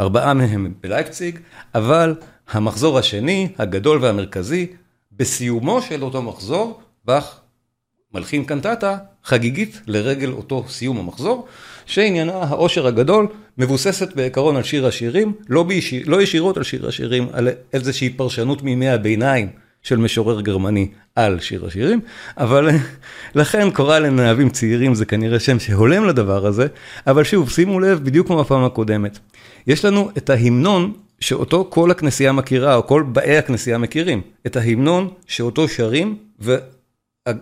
ארבעה 0.00 0.34
מהם 0.34 0.74
בלייפציג, 0.80 1.38
אבל 1.74 2.14
המחזור 2.50 2.98
השני, 2.98 3.52
הגדול 3.58 3.98
והמרכזי, 4.02 4.66
בסיומו 5.12 5.82
של 5.82 6.02
אותו 6.02 6.22
מחזור, 6.22 6.80
באך 7.04 7.40
מלחין 8.14 8.44
קנטטה 8.44 8.96
חגיגית 9.24 9.80
לרגל 9.86 10.32
אותו 10.32 10.64
סיום 10.68 10.98
המחזור, 10.98 11.46
שעניינה 11.86 12.32
העושר 12.32 12.86
הגדול, 12.86 13.26
מבוססת 13.58 14.14
בעיקרון 14.14 14.56
על 14.56 14.62
שיר 14.62 14.86
השירים, 14.86 15.32
לא, 15.48 15.62
בישיר, 15.62 16.02
לא 16.06 16.22
ישירות 16.22 16.56
על 16.56 16.62
שיר 16.62 16.88
השירים, 16.88 17.28
על 17.32 17.48
איזושהי 17.72 18.10
פרשנות 18.10 18.62
מימי 18.62 18.88
הביניים 18.88 19.48
של 19.82 19.96
משורר 19.96 20.40
גרמני 20.40 20.88
על 21.16 21.40
שיר 21.40 21.66
השירים, 21.66 22.00
אבל 22.38 22.68
לכן 23.34 23.70
קורא 23.70 23.98
לנאבים 23.98 24.50
צעירים 24.50 24.94
זה 24.94 25.04
כנראה 25.04 25.40
שם 25.40 25.58
שהולם 25.58 26.04
לדבר 26.04 26.46
הזה, 26.46 26.66
אבל 27.06 27.24
שוב, 27.24 27.50
שימו 27.50 27.80
לב, 27.80 28.04
בדיוק 28.04 28.26
כמו 28.26 28.38
בפעם 28.38 28.64
הקודמת. 28.64 29.18
יש 29.66 29.84
לנו 29.84 30.10
את 30.16 30.30
ההמנון 30.30 30.92
שאותו 31.20 31.66
כל 31.70 31.90
הכנסייה 31.90 32.32
מכירה, 32.32 32.74
או 32.74 32.86
כל 32.86 33.02
באי 33.02 33.38
הכנסייה 33.38 33.78
מכירים, 33.78 34.20
את 34.46 34.56
ההמנון 34.56 35.08
שאותו 35.26 35.68
שרים, 35.68 36.16
ו... 36.40 36.56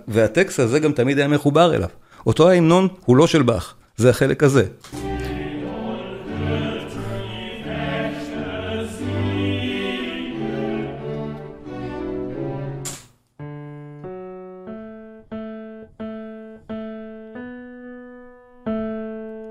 והטקסט 0.09 0.61
הזה 0.61 0.78
גם 0.78 0.92
תמיד 0.92 1.18
היה 1.18 1.28
מחובר 1.28 1.75
אליו. 1.75 1.88
אותו 2.26 2.50
ההמנון 2.50 2.88
הוא 3.04 3.16
לא 3.16 3.26
של 3.26 3.42
באך, 3.42 3.75
זה 3.97 4.11
החלק 4.11 4.42
הזה. 4.42 4.64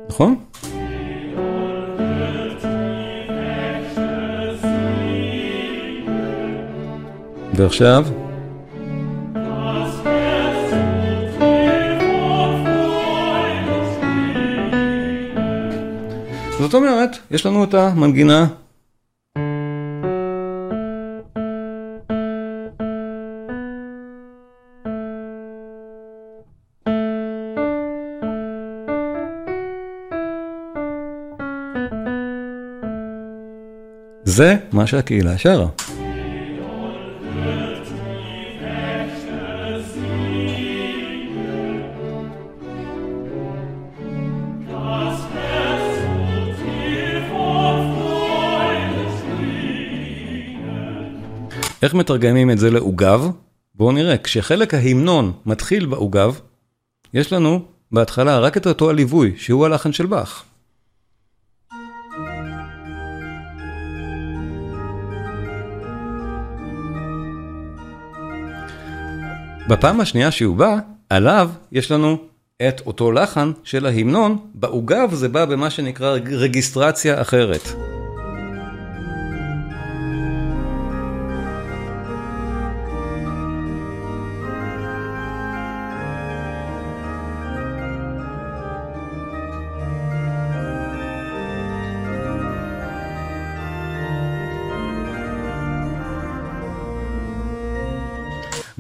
נכון? 0.10 0.36
ועכשיו? 7.54 8.27
זאת 16.68 16.74
אומרת, 16.74 17.18
יש 17.32 17.46
לנו 17.46 17.64
את 17.64 17.74
המנגינה 17.74 18.48
זה 34.24 34.56
מה 34.72 34.88
שהקהילה 34.88 35.38
שרה. 35.38 35.97
איך 51.88 51.94
מתרגמים 51.94 52.52
את 52.52 52.58
זה 52.58 52.72
לעוגב? 52.72 53.30
בואו 53.76 53.92
נראה, 53.92 54.18
כשחלק 54.18 54.74
ההמנון 54.74 55.32
מתחיל 55.46 55.86
בעוגב, 55.86 56.40
יש 57.14 57.34
לנו 57.34 57.62
בהתחלה 57.92 58.40
רק 58.40 58.58
את 58.58 58.68
אותו 58.68 58.90
הליווי, 58.90 59.34
שהוא 59.38 59.66
הלחן 59.66 59.94
של 59.94 60.06
באך. 60.06 60.44
בפעם 69.70 70.00
השנייה 70.00 70.32
שהוא 70.32 70.56
בא, 70.56 70.78
עליו 71.10 71.50
יש 71.72 71.92
לנו 71.92 72.18
את 72.68 72.82
אותו 72.86 73.12
לחן 73.12 73.52
של 73.64 73.86
ההמנון, 73.86 74.38
בעוגב 74.54 75.14
זה 75.14 75.30
בא 75.30 75.46
במה 75.46 75.70
שנקרא 75.70 76.18
רגיסטרציה 76.32 77.22
אחרת. 77.22 77.97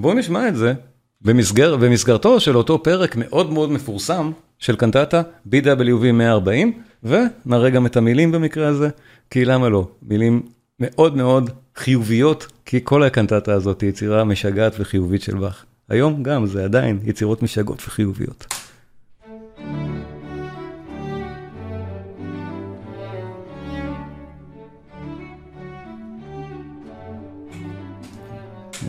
בואו 0.07 0.17
נשמע 0.17 0.47
את 0.47 0.55
זה 0.55 0.73
במסגר, 1.21 1.75
במסגרתו 1.75 2.39
של 2.39 2.57
אותו 2.57 2.83
פרק 2.83 3.15
מאוד 3.15 3.53
מאוד 3.53 3.71
מפורסם 3.71 4.31
של 4.59 4.75
קנטטה 4.75 5.21
BWV 5.49 6.11
140, 6.13 6.81
ונראה 7.03 7.69
גם 7.69 7.85
את 7.85 7.97
המילים 7.97 8.31
במקרה 8.31 8.67
הזה, 8.67 8.89
כי 9.29 9.45
למה 9.45 9.69
לא? 9.69 9.87
מילים 10.01 10.41
מאוד 10.79 11.17
מאוד 11.17 11.49
חיוביות, 11.75 12.47
כי 12.65 12.79
כל 12.83 13.03
הקנטטה 13.03 13.53
הזאת 13.53 13.81
היא 13.81 13.89
יצירה 13.89 14.23
משגעת 14.23 14.73
וחיובית 14.79 15.21
של 15.21 15.35
באך. 15.35 15.65
היום 15.89 16.23
גם 16.23 16.45
זה 16.45 16.63
עדיין 16.63 16.99
יצירות 17.03 17.43
משגעות 17.43 17.81
וחיוביות. 17.87 18.53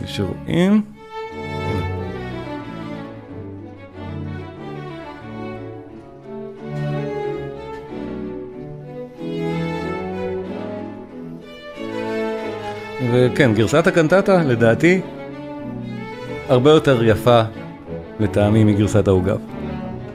שרואים. 0.05 0.98
וכן, 13.01 13.53
גרסת 13.53 13.87
הקנטטה, 13.87 14.43
לדעתי, 14.43 15.01
הרבה 16.49 16.71
יותר 16.71 17.03
יפה 17.03 17.41
לטעמי 18.19 18.63
מגרסת 18.63 19.07
העוגב. 19.07 19.37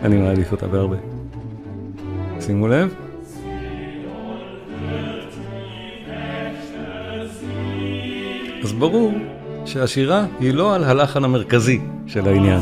אני 0.02 0.16
מעדיף 0.16 0.52
אותה 0.52 0.66
בהרבה. 0.66 0.96
שימו 2.40 2.68
לב. 2.68 2.94
אז 8.62 8.72
ברור 8.72 9.12
שהשירה 9.64 10.26
היא 10.40 10.54
לא 10.54 10.74
על 10.74 10.84
הלחן 10.84 11.24
המרכזי 11.24 11.80
של 12.06 12.28
העניין. 12.28 12.60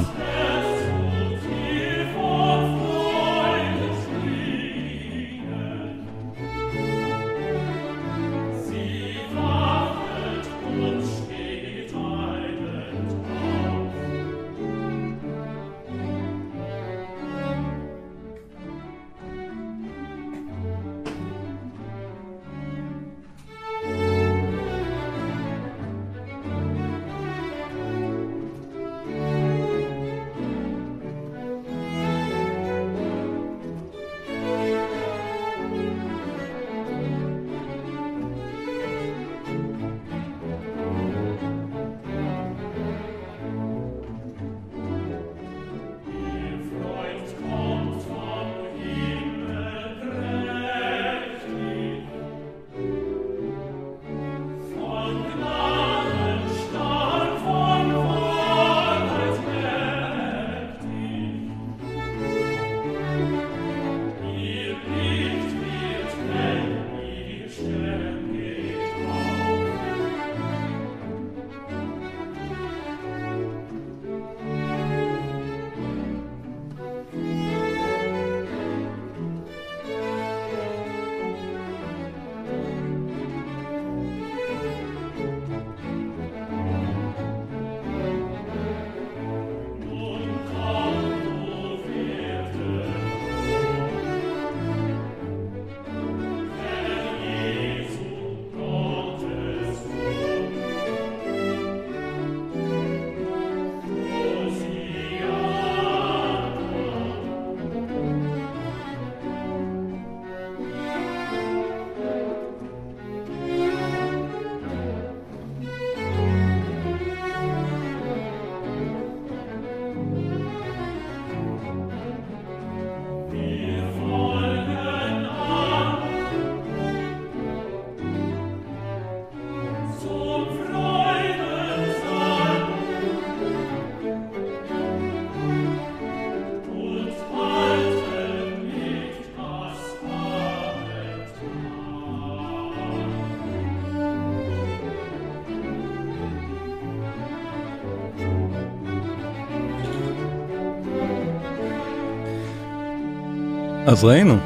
אז 153.92 154.04
ראינו, 154.04 154.36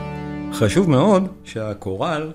חשוב 0.52 0.90
מאוד 0.90 1.28
שהקורל, 1.44 2.32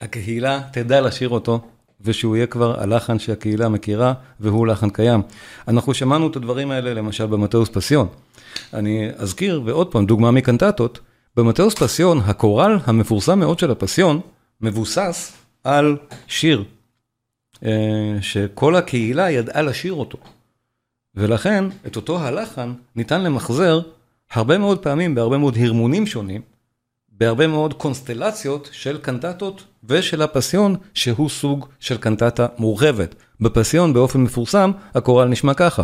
הקהילה 0.00 0.60
תדע 0.72 1.00
לשיר 1.00 1.28
אותו, 1.28 1.60
ושהוא 2.00 2.36
יהיה 2.36 2.46
כבר 2.46 2.80
הלחן 2.80 3.18
שהקהילה 3.18 3.68
מכירה, 3.68 4.14
והוא 4.40 4.66
לחן 4.66 4.90
קיים. 4.90 5.22
אנחנו 5.68 5.94
שמענו 5.94 6.26
את 6.26 6.36
הדברים 6.36 6.70
האלה 6.70 6.94
למשל 6.94 7.26
במטאוס 7.26 7.68
פסיון. 7.68 8.08
אני 8.74 9.10
אזכיר, 9.16 9.62
ועוד 9.64 9.92
פעם, 9.92 10.06
דוגמה 10.06 10.30
מקנטטות, 10.30 11.00
במטאוס 11.36 11.74
פסיון, 11.74 12.20
הקורל 12.24 12.78
המפורסם 12.84 13.38
מאוד 13.38 13.58
של 13.58 13.70
הפסיון, 13.70 14.20
מבוסס 14.60 15.32
על 15.64 15.96
שיר, 16.26 16.64
אה, 17.64 18.16
שכל 18.20 18.76
הקהילה 18.76 19.30
ידעה 19.30 19.62
לשיר 19.62 19.92
אותו. 19.92 20.18
ולכן, 21.14 21.64
את 21.86 21.96
אותו 21.96 22.18
הלחן 22.18 22.72
ניתן 22.96 23.22
למחזר 23.22 23.80
הרבה 24.32 24.58
מאוד 24.58 24.78
פעמים 24.78 25.14
בהרבה 25.14 25.38
מאוד 25.38 25.56
הרמונים 25.60 26.06
שונים, 26.06 26.40
בהרבה 27.08 27.46
מאוד 27.46 27.74
קונסטלציות 27.74 28.68
של 28.72 28.98
קנטטות 28.98 29.64
ושל 29.84 30.22
הפסיון, 30.22 30.76
שהוא 30.94 31.28
סוג 31.28 31.66
של 31.80 31.96
קנטטה 31.96 32.46
מורחבת. 32.58 33.14
בפסיון 33.40 33.92
באופן 33.92 34.20
מפורסם, 34.20 34.70
הקורל 34.94 35.28
נשמע 35.28 35.54
ככה. 35.54 35.82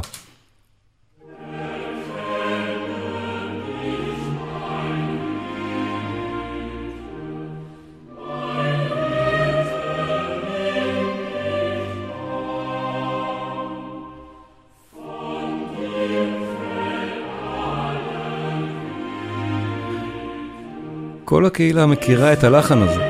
כל 21.28 21.46
הקהילה 21.46 21.86
מכירה 21.86 22.32
את 22.32 22.44
הלחן 22.44 22.82
הזה, 22.82 23.02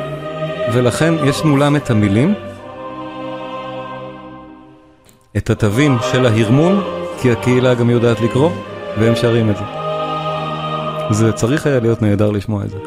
ולכן 0.73 1.15
יש 1.25 1.45
מולם 1.45 1.77
את 1.77 1.91
המילים, 1.91 2.35
את 5.37 5.51
התווים 5.51 5.99
של 6.13 6.27
ההרמון, 6.27 6.83
כי 7.21 7.33
הקהילה 7.33 7.75
גם 7.75 7.91
יודעת 7.91 8.21
לקרוא, 8.21 8.51
והם 8.99 9.17
שרים 9.17 9.51
את 9.51 9.57
זה. 9.57 9.65
זה 11.11 11.33
צריך 11.33 11.67
היה 11.67 11.81
להיות 11.81 12.03
נהדר 12.03 12.31
לשמוע 12.31 12.65
את 12.65 12.71
זה. 12.71 12.79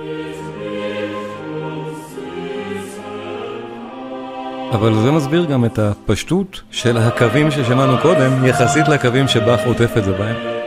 אבל 4.71 4.93
זה 4.93 5.11
מסביר 5.11 5.45
גם 5.45 5.65
את 5.65 5.79
הפשטות 5.79 6.61
של 6.71 6.97
הקווים 6.97 7.51
ששמענו 7.51 7.97
קודם, 8.01 8.45
יחסית 8.45 8.87
לקווים 8.87 9.27
שבאך 9.27 9.59
עוטף 9.65 9.97
את 9.97 10.03
זה 10.03 10.11
בהם. 10.11 10.60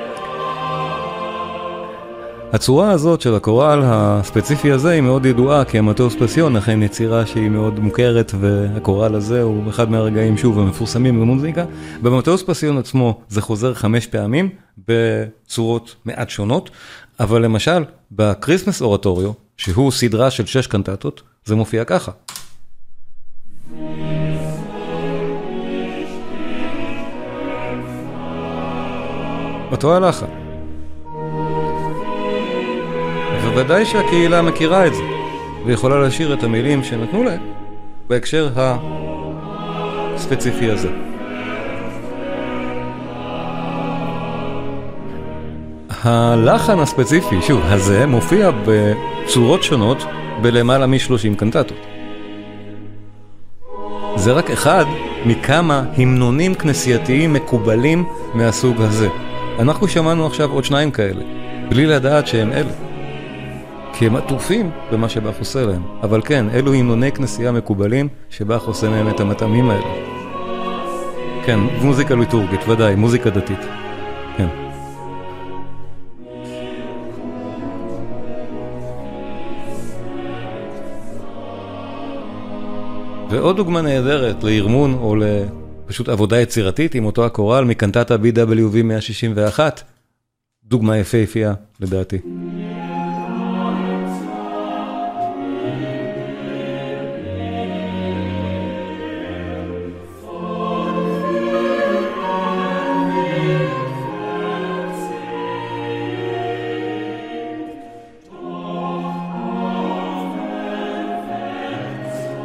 הצורה 2.55 2.91
הזאת 2.91 3.21
של 3.21 3.35
הקורל 3.35 3.81
הספציפי 3.85 4.73
הזה 4.73 4.91
היא 4.91 5.01
מאוד 5.01 5.27
ידועה, 5.27 5.65
כי 5.65 5.79
ה 5.79 5.83
Matthäus 5.83 6.15
Passion 6.19 6.57
אכן 6.57 6.83
יצירה 6.83 7.27
שהיא 7.27 7.49
מאוד 7.49 7.81
מוכרת, 7.81 8.33
והקורל 8.41 9.15
הזה 9.15 9.43
הוא 9.43 9.71
אחד 9.71 9.91
מהרגעים, 9.91 10.37
שוב, 10.37 10.59
המפורסמים 10.59 11.21
במוזיקה. 11.21 11.65
ב 12.03 12.07
Matthäus 12.07 12.43
Passion 12.43 12.79
עצמו 12.79 13.21
זה 13.29 13.43
חוזר 13.43 13.75
חמש 13.75 14.07
פעמים, 14.07 14.49
בצורות 14.89 15.95
מעט 16.05 16.31
שונות, 16.31 16.71
אבל 17.21 17.45
למשל, 17.45 17.85
ב 18.13 18.20
Christmas 18.20 18.83
Oratorio, 18.83 19.33
שהוא 19.57 19.93
סדרה 19.93 20.31
של 20.31 20.47
שש 20.47 20.67
קנטטות, 20.67 21.23
זה 21.45 21.55
מופיע 21.55 21.85
ככה. 21.85 22.13
אותו 29.73 29.97
הלחן. 29.97 30.44
ודאי 33.57 33.85
שהקהילה 33.85 34.43
מכירה 34.43 34.87
את 34.87 34.95
זה, 34.95 35.03
ויכולה 35.67 36.01
לשיר 36.01 36.35
את 36.35 36.43
המילים 36.43 36.85
שנתנו 36.85 37.25
להם 37.25 37.41
בהקשר 38.09 38.49
הספציפי 40.15 40.71
הזה. 40.71 40.89
הלחן 46.03 46.79
הספציפי, 46.79 47.43
שוב, 47.43 47.61
הזה 47.65 48.07
מופיע 48.07 48.51
בצורות 48.67 49.63
שונות 49.63 50.05
בלמעלה 50.43 50.87
מ-30 50.87 51.37
קנטטות. 51.37 51.87
זה 54.17 54.33
רק 54.33 54.51
אחד 54.51 54.85
מכמה 55.27 55.85
המנונים 55.97 56.55
כנסייתיים 56.55 57.33
מקובלים 57.33 58.05
מהסוג 58.35 58.81
הזה. 58.81 59.09
אנחנו 59.59 59.89
שמענו 59.89 60.27
עכשיו 60.27 60.51
עוד 60.51 60.65
שניים 60.65 60.91
כאלה, 60.91 61.23
בלי 61.69 61.87
לדעת 61.87 62.27
שהם 62.27 62.53
אלה. 62.53 62.94
כי 63.99 64.07
הם 64.07 64.17
עטופים 64.17 64.71
במה 64.93 65.09
שבאך 65.09 65.39
עושה 65.39 65.67
להם. 65.67 65.83
אבל 66.03 66.23
כן, 66.25 66.47
אלו 66.51 66.75
המנוני 66.75 67.13
כנסייה 67.13 67.53
מקובלים, 67.53 68.09
שבאך 68.31 68.63
עושה 68.63 68.91
מהם 68.91 69.09
את 69.09 69.21
המטעמים 69.21 69.71
האלה. 69.71 70.15
כן, 71.47 71.61
מוזיקה 71.83 72.15
ליטורגית, 72.15 72.69
ודאי, 72.69 72.95
מוזיקה 72.95 73.31
דתית. 73.31 73.59
כן. 74.37 74.49
ועוד 83.31 83.57
דוגמה 83.57 83.83
נהדרת 83.83 84.45
לארמון 84.45 84.95
או 84.95 85.17
לפשוט 85.17 86.09
עבודה 86.09 86.41
יצירתית 86.41 86.95
עם 86.95 87.05
אותו 87.05 87.27
הקורל 87.27 87.65
מקנטטה 87.65 88.15
BWV 88.15 88.83
161, 88.85 89.83
דוגמה 90.65 90.99
יפהפייה 90.99 91.55
לדעתי. 91.81 92.19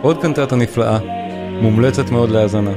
עוד 0.01 0.21
קנטטה 0.21 0.55
נפלאה, 0.55 0.97
מומלצת 1.61 2.11
מאוד 2.11 2.29
להאזנה. 2.29 2.71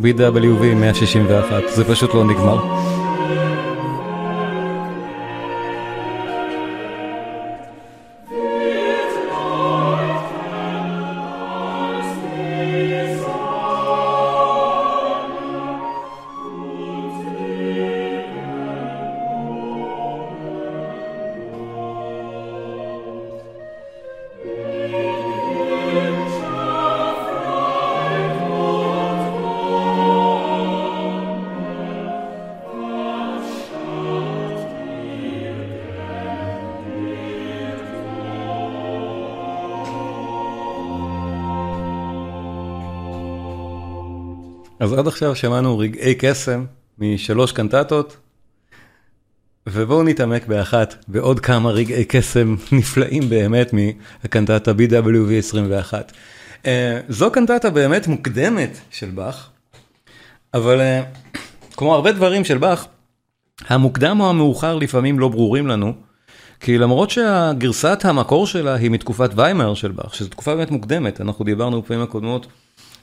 BWV 0.00 0.74
161, 0.74 1.62
זה 1.68 1.84
פשוט 1.84 2.14
לא 2.14 2.24
נגמר. 2.24 2.81
אז 44.92 44.98
עד 44.98 45.06
עכשיו 45.06 45.36
שמענו 45.36 45.78
רגעי 45.78 46.14
קסם 46.14 46.64
משלוש 46.98 47.52
קנטטות, 47.52 48.16
ובואו 49.68 50.02
נתעמק 50.02 50.46
באחת, 50.46 51.04
בעוד 51.08 51.40
כמה 51.40 51.70
רגעי 51.70 52.04
קסם 52.04 52.56
נפלאים 52.72 53.28
באמת 53.28 53.72
מהקנטטה 53.72 54.70
BWV 54.70 55.32
21. 55.38 56.12
Uh, 56.62 56.66
זו 57.08 57.30
קנטטה 57.30 57.70
באמת 57.70 58.06
מוקדמת 58.06 58.78
של 58.90 59.10
באך, 59.10 59.50
אבל 60.54 60.80
uh, 60.80 61.38
כמו 61.76 61.94
הרבה 61.94 62.12
דברים 62.12 62.44
של 62.44 62.58
באך, 62.58 62.86
המוקדם 63.68 64.20
או 64.20 64.30
המאוחר 64.30 64.76
לפעמים 64.76 65.18
לא 65.18 65.28
ברורים 65.28 65.66
לנו, 65.66 65.92
כי 66.60 66.78
למרות 66.78 67.10
שהגרסת 67.10 68.00
המקור 68.04 68.46
שלה 68.46 68.74
היא 68.74 68.90
מתקופת 68.90 69.30
ויימר 69.36 69.74
של 69.74 69.90
באך, 69.90 70.14
שזו 70.14 70.28
תקופה 70.28 70.54
באמת 70.54 70.70
מוקדמת, 70.70 71.20
אנחנו 71.20 71.44
דיברנו 71.44 71.82
בפעמים 71.82 72.02
הקודמות 72.02 72.46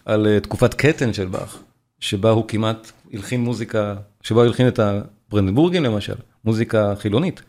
על 0.06 0.28
uh, 0.38 0.43
תקופת 0.43 0.73
קטן 0.73 1.13
של 1.13 1.25
באך. 1.25 1.60
שבה 1.99 2.29
הוא 2.29 2.45
כמעט 2.47 2.91
הלחין 3.13 3.41
מוזיקה, 3.41 3.95
שבה 4.21 4.39
הוא 4.39 4.47
הלחין 4.47 4.67
את 4.67 4.79
הברנדבורגים 4.79 5.83
למשל, 5.83 6.15
מוזיקה 6.45 6.93
חילונית. 6.97 7.41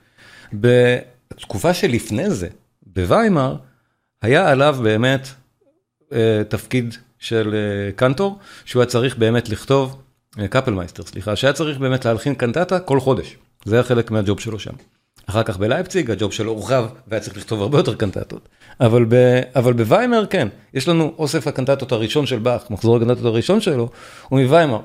בתקופה 0.53 1.75
שלפני 1.75 2.31
זה, 2.31 2.49
בוויימר, 2.87 3.57
היה 4.23 4.51
עליו 4.51 4.77
באמת 4.83 5.29
אה, 6.13 6.43
תפקיד 6.49 6.95
של 7.19 7.55
אה, 7.55 7.93
קנטור, 7.93 8.39
שהוא 8.65 8.83
היה 8.83 8.89
צריך 8.89 9.17
באמת 9.17 9.49
לכתוב, 9.49 10.03
אה, 10.39 10.49
קפלמייסטר, 10.49 11.03
סליחה, 11.03 11.37
שהיה 11.37 11.53
צריך 11.53 11.79
באמת 11.79 12.05
להלחין 12.05 12.35
קנטטה 12.35 12.81
כל 12.81 13.01
חודש. 13.01 13.37
זה 13.65 13.75
היה 13.75 13.85
חלק 13.85 14.11
מהג'וב 14.11 14.41
שלו 14.41 14.59
שם. 14.59 14.73
אחר 15.31 15.43
כך 15.43 15.57
בלייפציג 15.57 16.11
הג'וב 16.11 16.33
שלו 16.33 16.53
הורחב 16.53 16.87
והיה 17.09 17.21
צריך 17.21 17.37
לכתוב 17.37 17.63
הרבה 17.63 17.79
יותר 17.79 17.95
קנטטות. 17.95 18.49
אבל, 18.81 19.05
ב, 19.09 19.15
אבל 19.57 19.73
בוויימר 19.73 20.27
כן, 20.27 20.49
יש 20.75 20.89
לנו 20.89 21.15
אוסף 21.19 21.47
הקנטטות 21.47 21.93
הראשון 21.93 22.27
של 22.27 22.39
באך, 22.39 22.71
מחזור 22.71 22.97
הקנטטות 22.97 23.25
הראשון 23.25 23.61
שלו 23.61 23.89
הוא 24.29 24.41
מוויימר. 24.41 24.81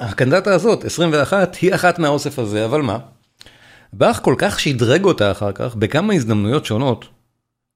והקנטטה 0.00 0.54
הזאת, 0.54 0.84
21, 0.84 1.54
היא 1.54 1.74
אחת 1.74 1.98
מהאוסף 1.98 2.38
הזה, 2.38 2.64
אבל 2.64 2.82
מה? 2.82 2.98
באך 3.92 4.20
כל 4.22 4.34
כך 4.38 4.60
שדרג 4.60 5.04
אותה 5.04 5.30
אחר 5.30 5.52
כך 5.52 5.74
בכמה 5.76 6.14
הזדמנויות 6.14 6.64
שונות, 6.64 7.04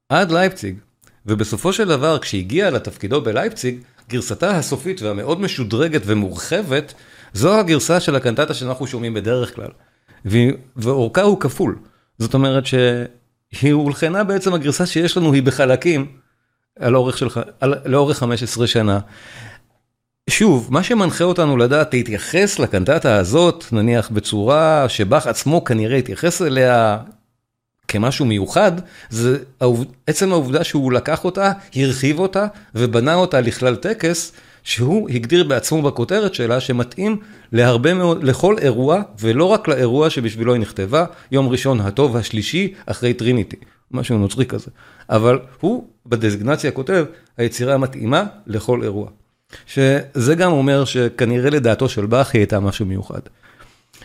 עד 0.08 0.32
לייפציג, 0.32 0.78
ובסופו 1.26 1.72
של 1.72 1.88
דבר 1.88 2.18
כשהגיע 2.18 2.70
לתפקידו 2.70 3.20
בלייפציג, 3.20 3.80
גרסתה 4.08 4.50
הסופית 4.50 5.02
והמאוד 5.02 5.40
משודרגת 5.40 6.02
ומורחבת, 6.04 6.94
זו 7.34 7.58
הגרסה 7.58 8.00
של 8.00 8.16
הקנטטה 8.16 8.54
שאנחנו 8.54 8.86
שומעים 8.86 9.14
בדרך 9.14 9.54
כלל. 9.54 9.70
ואורכה 10.76 11.22
הוא 11.22 11.40
כפול. 11.40 11.78
זאת 12.18 12.34
אומרת 12.34 12.66
שהיא 12.66 13.72
הולחנה 13.72 14.24
בעצם 14.24 14.54
הגרסה 14.54 14.86
שיש 14.86 15.16
לנו 15.16 15.32
היא 15.32 15.42
בחלקים 15.42 16.06
על 16.78 16.96
אורך 16.96 17.18
של, 17.18 17.28
על, 17.60 17.74
לאורך 17.84 18.18
15 18.18 18.66
שנה. 18.66 18.98
שוב, 20.30 20.68
מה 20.70 20.82
שמנחה 20.82 21.24
אותנו 21.24 21.56
לדעת 21.56 21.94
להתייחס 21.94 22.58
לקנטטה 22.58 23.16
הזאת, 23.16 23.64
נניח 23.72 24.10
בצורה 24.10 24.88
שבאך 24.88 25.26
עצמו 25.26 25.64
כנראה 25.64 25.96
התייחס 25.96 26.42
אליה 26.42 26.98
כמשהו 27.88 28.26
מיוחד, 28.26 28.72
זה 29.10 29.38
עצם 30.06 30.32
העובדה 30.32 30.64
שהוא 30.64 30.92
לקח 30.92 31.24
אותה, 31.24 31.52
הרחיב 31.76 32.18
אותה 32.18 32.46
ובנה 32.74 33.14
אותה 33.14 33.40
לכלל 33.40 33.76
טקס. 33.76 34.32
שהוא 34.62 35.10
הגדיר 35.10 35.44
בעצמו 35.44 35.82
בכותרת 35.82 36.34
שלה 36.34 36.60
שמתאים 36.60 37.16
להרבה 37.52 37.94
מאוד, 37.94 38.24
לכל 38.24 38.58
אירוע 38.58 39.02
ולא 39.20 39.44
רק 39.44 39.68
לאירוע 39.68 40.10
שבשבילו 40.10 40.54
היא 40.54 40.60
נכתבה, 40.60 41.04
יום 41.32 41.48
ראשון 41.48 41.80
הטוב 41.80 42.16
השלישי 42.16 42.74
אחרי 42.86 43.14
טריניטי, 43.14 43.56
משהו 43.90 44.18
נוצרי 44.18 44.46
כזה. 44.46 44.70
אבל 45.10 45.38
הוא 45.60 45.86
בדזגנציה 46.06 46.70
כותב, 46.70 47.04
היצירה 47.38 47.74
המתאימה 47.74 48.24
לכל 48.46 48.82
אירוע. 48.82 49.08
שזה 49.66 50.34
גם 50.34 50.52
אומר 50.52 50.84
שכנראה 50.84 51.50
לדעתו 51.50 51.88
של 51.88 52.06
באך 52.06 52.34
היא 52.34 52.40
הייתה 52.40 52.60
משהו 52.60 52.86
מיוחד. 52.86 53.20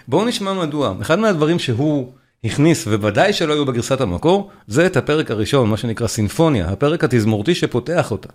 בואו 0.08 0.26
נשמע 0.26 0.54
מדוע. 0.54 0.96
אחד 1.02 1.20
מהדברים 1.20 1.60
שהוא 1.60 2.12
הכניס, 2.43 2.84
ובוודאי 2.88 3.34
שלא 3.34 3.54
היו 3.54 3.65
בגרסת 3.65 4.02
המקור, 4.02 4.50
זה 4.67 4.86
את 4.86 4.98
הפרק 4.98 5.32
הראשון, 5.32 5.70
מה 5.70 5.78
שנקרא 5.78 6.08
סינפוניה, 6.08 6.70
הפרק 6.70 7.04
התזמורתי 7.04 7.56
שפותח 7.56 8.12
אותה. 8.12 8.30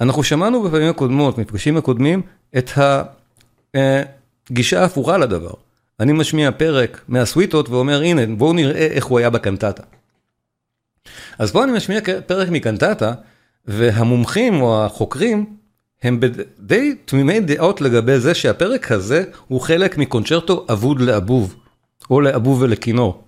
אנחנו 0.00 0.22
שמענו 0.22 0.62
בפעמים 0.62 0.90
הקודמות, 0.90 1.38
מפגשים 1.38 1.76
הקודמים, 1.76 2.22
את 2.58 2.70
הגישה 4.50 4.80
ההפוכה 4.80 5.18
לדבר. 5.18 5.52
אני 6.00 6.12
משמיע 6.12 6.50
פרק 6.52 7.00
מהסוויטות 7.08 7.68
ואומר, 7.68 8.02
הנה, 8.02 8.36
בואו 8.36 8.52
נראה 8.52 8.86
איך 8.86 9.04
הוא 9.04 9.18
היה 9.18 9.30
בקנטטה. 9.30 9.82
אז 11.38 11.52
פה 11.52 11.64
אני 11.64 11.72
משמיע 11.72 12.00
פרק 12.26 12.48
מקנטטה, 12.48 13.12
והמומחים 13.66 14.62
או 14.62 14.84
החוקרים 14.84 15.46
הם 16.02 16.20
די 16.58 16.94
תמימי 17.04 17.40
דעות 17.40 17.80
לגבי 17.80 18.18
זה 18.18 18.34
שהפרק 18.34 18.92
הזה 18.92 19.24
הוא 19.48 19.60
חלק 19.60 19.98
מקונצ'רטו 19.98 20.66
אבוד 20.72 21.00
לאבוב, 21.00 21.56
או 22.10 22.20
לאבוב 22.20 22.62
ולכינור. 22.62 23.24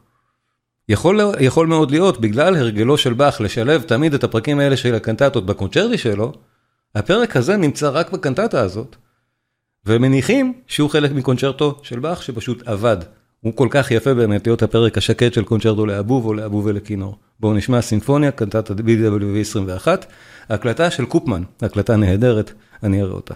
יכול, 0.89 1.21
יכול 1.41 1.67
מאוד 1.67 1.91
להיות, 1.91 2.21
בגלל 2.21 2.57
הרגלו 2.57 2.99
של 2.99 3.13
באך 3.13 3.41
לשלב 3.41 3.83
תמיד 3.83 4.15
את 4.15 4.25
הפרקים 4.25 4.59
האלה 4.59 4.77
של 4.77 4.95
הקנטטות 4.95 5.47
בקונצ'רטי 5.47 5.99
שלו, 5.99 6.33
הפרק 6.97 7.37
הזה 7.37 7.57
נמצא 7.57 7.89
רק 7.89 8.11
בקנטטה 8.11 8.61
הזאת, 8.61 8.97
ומניחים 9.87 10.53
שהוא 10.67 10.91
חלק 10.91 11.13
מקונצ'רטו 11.13 11.79
של 11.83 11.99
באך 11.99 12.23
שפשוט 12.23 12.69
עבד. 12.69 12.97
הוא 13.41 13.57
כל 13.57 13.69
כך 13.71 13.91
יפה 13.91 14.15
באמת 14.15 14.47
להיות 14.47 14.63
הפרק 14.63 14.99
השקט 14.99 15.33
של 15.33 15.45
קונצ'רטו 15.45 15.87
לאבוב 15.87 16.27
או 16.27 16.35
לאבוב 16.35 16.67
ולכינור. 16.67 17.19
בואו 17.41 17.55
נשמע 17.55 17.83
סימפוניה, 17.83 18.31
קנטטה 18.31 18.75
BWV 18.75 19.41
21, 19.41 20.07
הקלטה 20.49 20.91
של 20.91 21.05
קופמן, 21.05 21.43
הקלטה 21.63 21.97
נהדרת, 21.97 22.53
אני 22.83 23.03
אראה 23.03 23.15
אותה. 23.15 23.35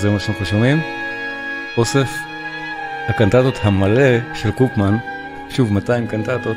זה 0.00 0.10
מה 0.10 0.20
שאנחנו 0.20 0.46
שומעים. 0.46 0.80
אוסף 1.76 2.10
הקנטטות 3.08 3.54
המלא 3.62 4.34
של 4.34 4.50
קופמן, 4.50 4.96
שוב 5.50 5.72
200 5.72 6.06
קנטטות, 6.06 6.56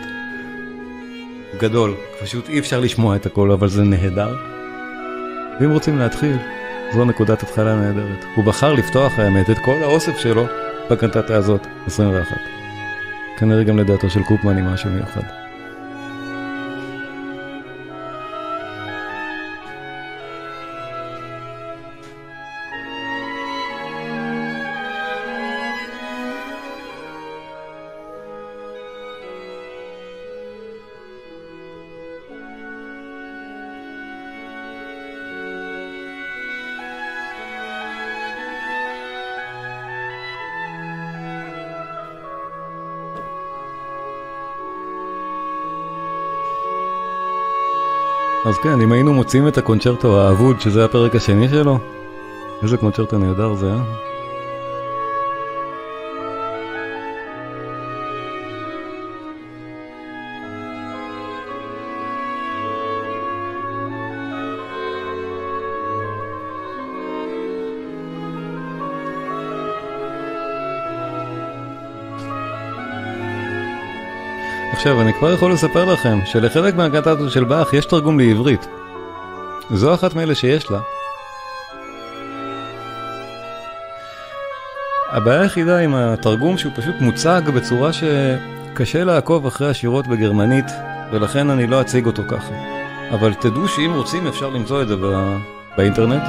גדול, 1.59 1.95
פשוט 2.21 2.49
אי 2.49 2.59
אפשר 2.59 2.79
לשמוע 2.79 3.15
את 3.15 3.25
הכל 3.25 3.51
אבל 3.51 3.67
זה 3.67 3.83
נהדר. 3.83 4.35
ואם 5.59 5.71
רוצים 5.71 5.99
להתחיל, 5.99 6.37
זו 6.93 7.05
נקודת 7.05 7.43
התחלה 7.43 7.75
נהדרת. 7.75 8.25
הוא 8.35 8.45
בחר 8.45 8.73
לפתוח 8.73 9.19
האמת 9.19 9.49
את 9.49 9.57
כל 9.65 9.83
האוסף 9.83 10.17
שלו 10.17 10.45
בקנטטה 10.91 11.35
הזאת, 11.35 11.67
21. 11.87 12.37
כנראה 13.37 13.63
גם 13.63 13.77
לדעתו 13.77 14.09
של 14.09 14.23
קופמן 14.23 14.57
היא 14.57 14.65
משהו 14.65 14.89
מיוחד. 14.89 15.42
אז 48.53 48.59
כן, 48.59 48.81
אם 48.81 48.91
היינו 48.91 49.13
מוצאים 49.13 49.47
את 49.47 49.57
הקונצ'רטו 49.57 50.21
האבוד, 50.21 50.61
שזה 50.61 50.85
הפרק 50.85 51.15
השני 51.15 51.49
שלו, 51.49 51.79
איזה 52.63 52.77
קונצ'רטו 52.77 53.17
נהדר 53.17 53.53
זה, 53.53 53.71
אה? 53.71 54.12
עכשיו, 74.83 75.01
אני 75.01 75.13
כבר 75.13 75.33
יכול 75.33 75.51
לספר 75.51 75.85
לכם 75.85 76.19
שלחלק 76.25 76.75
מהקנטטות 76.75 77.31
של 77.31 77.43
באך 77.43 77.73
יש 77.73 77.85
תרגום 77.85 78.19
לעברית. 78.19 78.67
זו 79.73 79.93
אחת 79.93 80.15
מאלה 80.15 80.35
שיש 80.35 80.71
לה. 80.71 80.79
הבעיה 85.11 85.41
היחידה 85.41 85.79
עם 85.79 85.95
התרגום 85.95 86.57
שהוא 86.57 86.71
פשוט 86.75 86.95
מוצג 87.01 87.41
בצורה 87.55 87.89
שקשה 87.93 89.03
לעקוב 89.03 89.45
אחרי 89.45 89.69
השירות 89.69 90.07
בגרמנית, 90.07 90.65
ולכן 91.11 91.49
אני 91.49 91.67
לא 91.67 91.81
אציג 91.81 92.05
אותו 92.05 92.23
ככה. 92.29 92.53
אבל 93.11 93.33
תדעו 93.33 93.67
שאם 93.67 93.91
רוצים 93.95 94.27
אפשר 94.27 94.49
למצוא 94.49 94.81
את 94.81 94.87
זה 94.87 94.95
בא... 94.95 95.37
באינטרנט. 95.77 96.23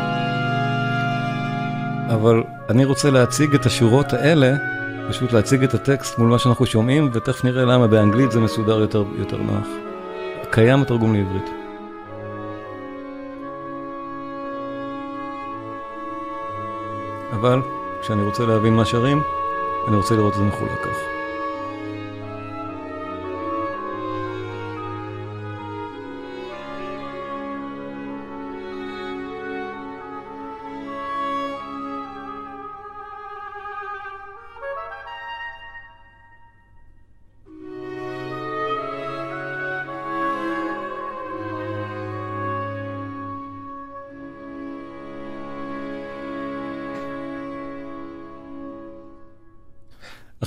אבל 2.09 2.43
אני 2.71 2.85
רוצה 2.85 3.11
להציג 3.11 3.55
את 3.55 3.67
השורות 3.67 4.13
האלה 4.13 4.74
פשוט 5.09 5.33
להציג 5.33 5.65
את 5.65 5.75
הטקסט 5.75 6.19
מול 6.19 6.29
מה 6.29 6.39
שאנחנו 6.39 6.67
שומעים, 6.67 7.11
ותכף 7.13 7.45
נראה 7.45 7.65
למה 7.65 7.87
באנגלית 7.87 8.33
זה 8.33 8.41
מסודר 8.41 8.81
יותר, 8.81 9.05
יותר 9.19 9.37
נוח. 9.37 9.67
קיים 10.51 10.83
התרגום 10.83 11.15
לעברית. 11.15 11.51
אבל 17.33 17.61
כשאני 18.03 18.23
רוצה 18.23 18.47
להבין 18.47 18.75
מה 18.75 18.85
שרים, 18.85 19.23
אני 19.89 19.97
רוצה 19.97 20.15
לראות 20.15 20.33
את 20.33 20.39
זה 20.39 20.45
מחולק 20.45 20.83
כך. 20.83 21.14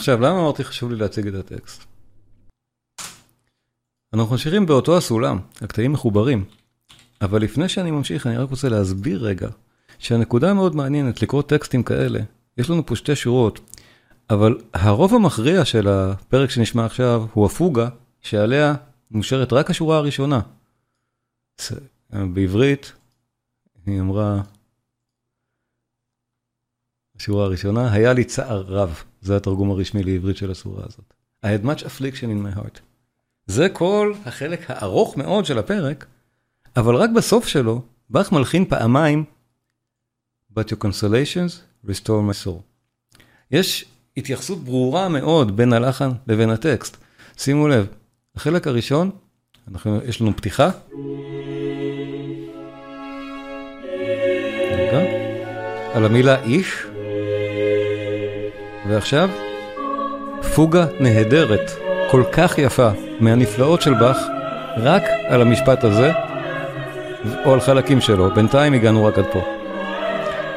עכשיו, 0.07 0.21
למה 0.21 0.39
אמרתי 0.39 0.63
חשוב 0.63 0.91
לי 0.91 0.97
להציג 0.97 1.27
את 1.27 1.33
הטקסט? 1.33 1.83
אנחנו 4.13 4.31
ממשיכים 4.31 4.65
באותו 4.65 4.97
הסולם, 4.97 5.39
הקטעים 5.61 5.93
מחוברים. 5.93 6.45
אבל 7.21 7.41
לפני 7.41 7.69
שאני 7.69 7.91
ממשיך, 7.91 8.27
אני 8.27 8.37
רק 8.37 8.49
רוצה 8.49 8.69
להסביר 8.69 9.23
רגע, 9.23 9.49
שהנקודה 9.99 10.51
המאוד 10.51 10.75
מעניינת 10.75 11.21
לקרוא 11.21 11.41
טקסטים 11.41 11.83
כאלה, 11.83 12.19
יש 12.57 12.69
לנו 12.69 12.85
פה 12.85 12.95
שתי 12.95 13.15
שורות, 13.15 13.59
אבל 14.29 14.61
הרוב 14.73 15.13
המכריע 15.13 15.65
של 15.65 15.87
הפרק 15.87 16.49
שנשמע 16.49 16.85
עכשיו 16.85 17.25
הוא 17.33 17.45
הפוגה, 17.45 17.89
שעליה 18.21 18.75
מושרת 19.11 19.53
רק 19.53 19.69
השורה 19.69 19.97
הראשונה. 19.97 20.41
בעברית, 22.11 22.93
היא 23.85 23.99
אמרה, 23.99 24.41
השורה 27.15 27.45
הראשונה, 27.45 27.93
היה 27.93 28.13
לי 28.13 28.23
צער 28.23 28.61
רב, 28.61 29.03
זה 29.21 29.37
התרגום 29.37 29.71
הרשמי 29.71 30.03
לעברית 30.03 30.37
של 30.37 30.51
הסורה 30.51 30.83
הזאת. 30.85 31.13
I 31.45 31.47
had 31.47 31.65
much 31.65 31.83
affliction 31.83 32.23
in 32.23 32.55
my 32.55 32.59
heart. 32.59 32.79
זה 33.45 33.69
כל 33.69 34.13
החלק 34.25 34.71
הארוך 34.71 35.17
מאוד 35.17 35.45
של 35.45 35.59
הפרק, 35.59 36.05
אבל 36.77 36.95
רק 36.95 37.09
בסוף 37.15 37.47
שלו, 37.47 37.81
באך 38.09 38.31
מלחין 38.31 38.65
פעמיים, 38.65 39.23
But 40.53 40.63
your 40.63 40.83
consolations 40.83 41.85
restore 41.89 42.21
my 42.29 42.45
soul. 42.45 42.61
יש 43.51 43.85
התייחסות 44.17 44.63
ברורה 44.63 45.09
מאוד 45.09 45.57
בין 45.57 45.73
הלחן 45.73 46.09
לבין 46.27 46.49
הטקסט. 46.49 46.97
שימו 47.37 47.67
לב, 47.67 47.87
החלק 48.35 48.67
הראשון, 48.67 49.11
אנחנו, 49.67 49.99
יש 50.05 50.21
לנו 50.21 50.35
פתיחה. 50.35 50.69
על 55.93 56.05
המילה 56.05 56.43
איש, 56.43 56.85
ועכשיו, 58.87 59.29
פוגה 60.55 60.85
נהדרת, 60.99 61.71
כל 62.11 62.23
כך 62.31 62.57
יפה, 62.57 62.89
מהנפלאות 63.19 63.81
של 63.81 63.93
באך, 63.93 64.17
רק 64.77 65.03
על 65.27 65.41
המשפט 65.41 65.83
הזה, 65.83 66.11
או 67.45 67.53
על 67.53 67.59
חלקים 67.59 68.01
שלו, 68.01 68.29
בינתיים 68.35 68.73
הגענו 68.73 69.05
רק 69.05 69.17
עד 69.17 69.25
פה. 69.31 69.41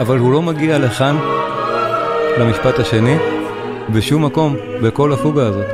אבל 0.01 0.19
הוא 0.19 0.33
לא 0.33 0.43
מגיע 0.43 0.79
לכאן, 0.79 1.17
למשפט 2.39 2.79
השני, 2.79 3.17
בשום 3.93 4.25
מקום, 4.25 4.57
בכל 4.83 5.13
הפוגה 5.13 5.47
הזאת. 5.47 5.67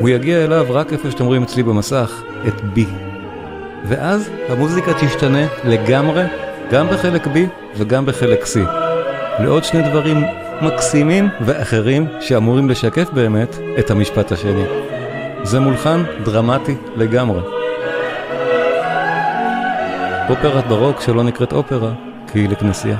הוא 0.00 0.08
יגיע 0.08 0.44
אליו 0.44 0.66
רק 0.70 0.92
איפה 0.92 1.10
שאתם 1.10 1.24
רואים 1.24 1.42
אצלי 1.42 1.62
במסך, 1.62 2.22
את 2.48 2.60
B. 2.76 2.80
ואז 3.84 4.30
המוזיקה 4.48 4.92
תשתנה 5.00 5.46
לגמרי, 5.64 6.22
גם 6.70 6.88
בחלק 6.88 7.26
B 7.26 7.38
וגם 7.76 8.06
בחלק 8.06 8.42
C. 8.42 8.79
לעוד 9.42 9.64
שני 9.64 9.82
דברים 9.82 10.24
מקסימים 10.62 11.28
ואחרים 11.40 12.06
שאמורים 12.20 12.68
לשקף 12.68 13.10
באמת 13.12 13.56
את 13.78 13.90
המשפט 13.90 14.32
השני. 14.32 14.64
זה 15.42 15.60
מולחן 15.60 16.02
דרמטי 16.24 16.74
לגמרי. 16.96 17.40
אופרת 20.30 20.66
ברוק 20.66 21.00
שלא 21.00 21.24
נקראת 21.24 21.52
אופרה, 21.52 21.92
כי 22.32 22.38
היא 22.38 22.48
לכנסייה. 22.48 22.96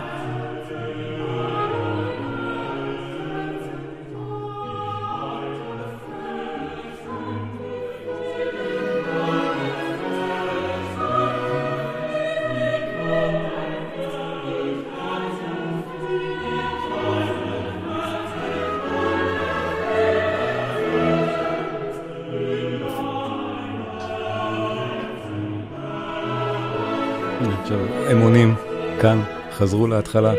חזרו 29.70 29.86
להתחלה, 29.86 30.32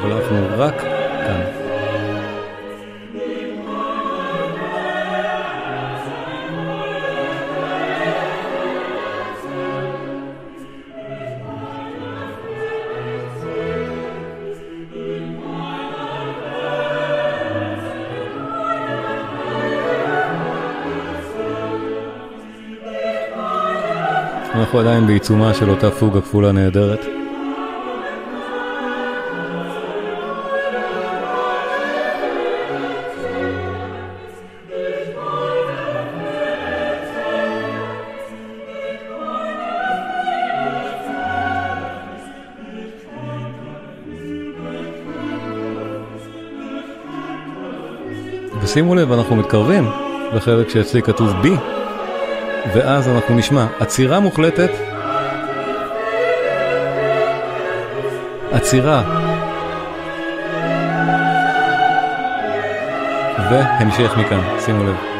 אבל 0.00 0.12
אנחנו 0.12 0.36
רק 0.56 0.74
כאן. 0.80 1.40
אנחנו 24.54 24.78
עדיין 24.78 25.06
בעיצומה 25.06 25.54
של 25.54 25.70
אותה 25.70 25.90
פוגה 25.90 26.20
כפולה 26.20 26.52
נהדרת. 26.52 27.19
ושימו 48.70 48.94
לב, 48.94 49.12
אנחנו 49.12 49.36
מתקרבים 49.36 49.90
לחלק 50.32 50.68
שאצלי 50.68 51.02
כתוב 51.02 51.30
B, 51.42 51.46
ואז 52.74 53.08
אנחנו 53.08 53.34
נשמע 53.34 53.66
עצירה 53.80 54.20
מוחלטת, 54.20 54.70
עצירה, 58.52 59.02
והמשך 63.50 64.16
מכאן, 64.16 64.40
שימו 64.60 64.84
לב. 64.84 65.19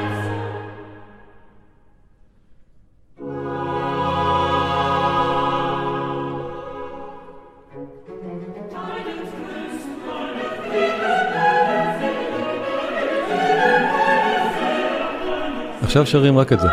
עכשיו 15.91 16.07
שרים 16.07 16.39
רק 16.39 16.53
את 16.53 16.61
זה. 16.61 16.69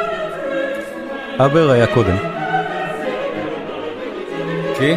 אבר 1.37 1.71
היה 1.71 1.87
קודם. 1.87 2.17
כי 4.77 4.93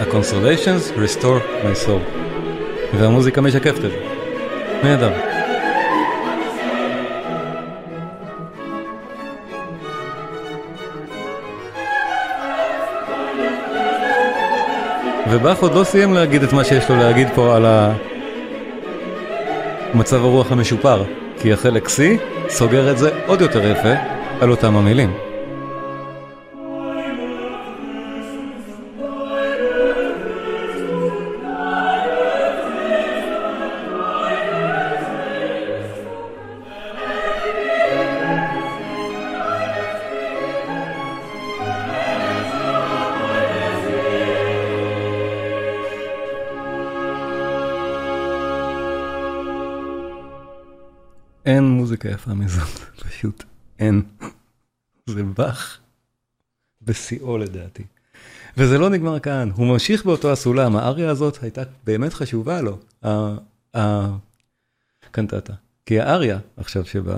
ה-consolations 0.00 0.98
restore 0.98 1.64
my 1.64 1.86
soul. 1.86 2.20
והמוזיקה 2.94 3.40
משקפת 3.40 3.84
את 3.84 3.90
זה. 3.90 3.98
נהדר. 4.82 5.10
ובאך 15.30 15.58
עוד 15.58 15.74
לא 15.74 15.84
סיים 15.84 16.14
להגיד 16.14 16.42
את 16.42 16.52
מה 16.52 16.64
שיש 16.64 16.90
לו 16.90 16.96
להגיד 16.96 17.28
פה 17.34 17.56
על 17.56 17.66
מצב 19.94 20.24
הרוח 20.24 20.52
המשופר, 20.52 21.04
כי 21.40 21.52
החלק 21.52 21.86
C 21.86 22.00
סוגר 22.48 22.90
את 22.90 22.98
זה 22.98 23.10
עוד 23.26 23.40
יותר 23.40 23.70
יפה 23.70 23.92
על 24.40 24.50
אותם 24.50 24.76
המילים. 24.76 25.25
אין 51.46 51.64
מוזיקה 51.64 52.08
יפה 52.08 52.34
מזאת, 52.34 52.68
פשוט 53.08 53.44
אין. 53.78 54.02
זה 55.06 55.22
באך 55.22 55.80
בשיאו 56.82 57.38
לדעתי. 57.38 57.84
וזה 58.56 58.78
לא 58.78 58.90
נגמר 58.90 59.18
כאן, 59.18 59.50
הוא 59.54 59.66
ממשיך 59.66 60.04
באותו 60.04 60.32
הסולם, 60.32 60.76
האריה 60.76 61.10
הזאת 61.10 61.42
הייתה 61.42 61.62
באמת 61.84 62.12
חשובה 62.12 62.60
לו, 62.60 62.78
הקנטטה. 65.04 65.52
כי 65.86 66.00
האריה 66.00 66.38
עכשיו 66.56 66.84
שבא, 66.84 67.16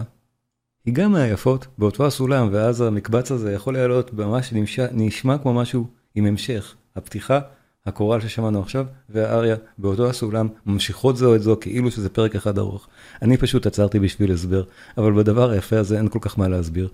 היא 0.84 0.94
גם 0.94 1.12
מהיפות 1.12 1.66
באותו 1.78 2.06
הסולם, 2.06 2.48
ואז 2.52 2.80
המקבץ 2.80 3.30
הזה 3.30 3.52
יכול 3.52 3.74
להיות 3.74 4.12
ממש 4.12 4.52
נשמע 4.92 5.38
כמו 5.38 5.54
משהו 5.54 5.86
עם 6.14 6.24
המשך. 6.24 6.74
הפתיחה 6.96 7.40
הקורל 7.88 8.20
ששמענו 8.20 8.60
עכשיו 8.60 8.86
והאריה 9.08 9.56
באותו 9.78 10.08
הסולם 10.10 10.48
ממשיכות 10.66 11.16
זו 11.16 11.34
את 11.34 11.42
זו 11.42 11.56
כאילו 11.60 11.90
שזה 11.90 12.08
פרק 12.08 12.34
אחד 12.34 12.58
ארוך. 12.58 12.88
אני 13.22 13.36
פשוט 13.36 13.66
עצרתי 13.66 13.98
בשביל 13.98 14.32
הסבר, 14.32 14.62
אבל 14.98 15.12
בדבר 15.12 15.50
היפה 15.50 15.78
הזה 15.78 15.98
אין 15.98 16.08
כל 16.08 16.18
כך 16.22 16.38
מה 16.38 16.48
להסביר. 16.48 16.88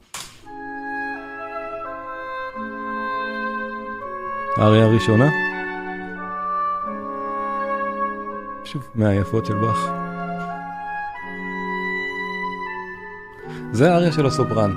האריה 4.57 4.84
הראשונה, 4.84 5.30
שוב, 8.64 8.82
מהיפות 8.95 9.47
של 9.47 9.55
באך. 9.55 9.90
זה 13.72 13.92
האריה 13.92 14.12
של 14.12 14.26
הסופרן. 14.26 14.74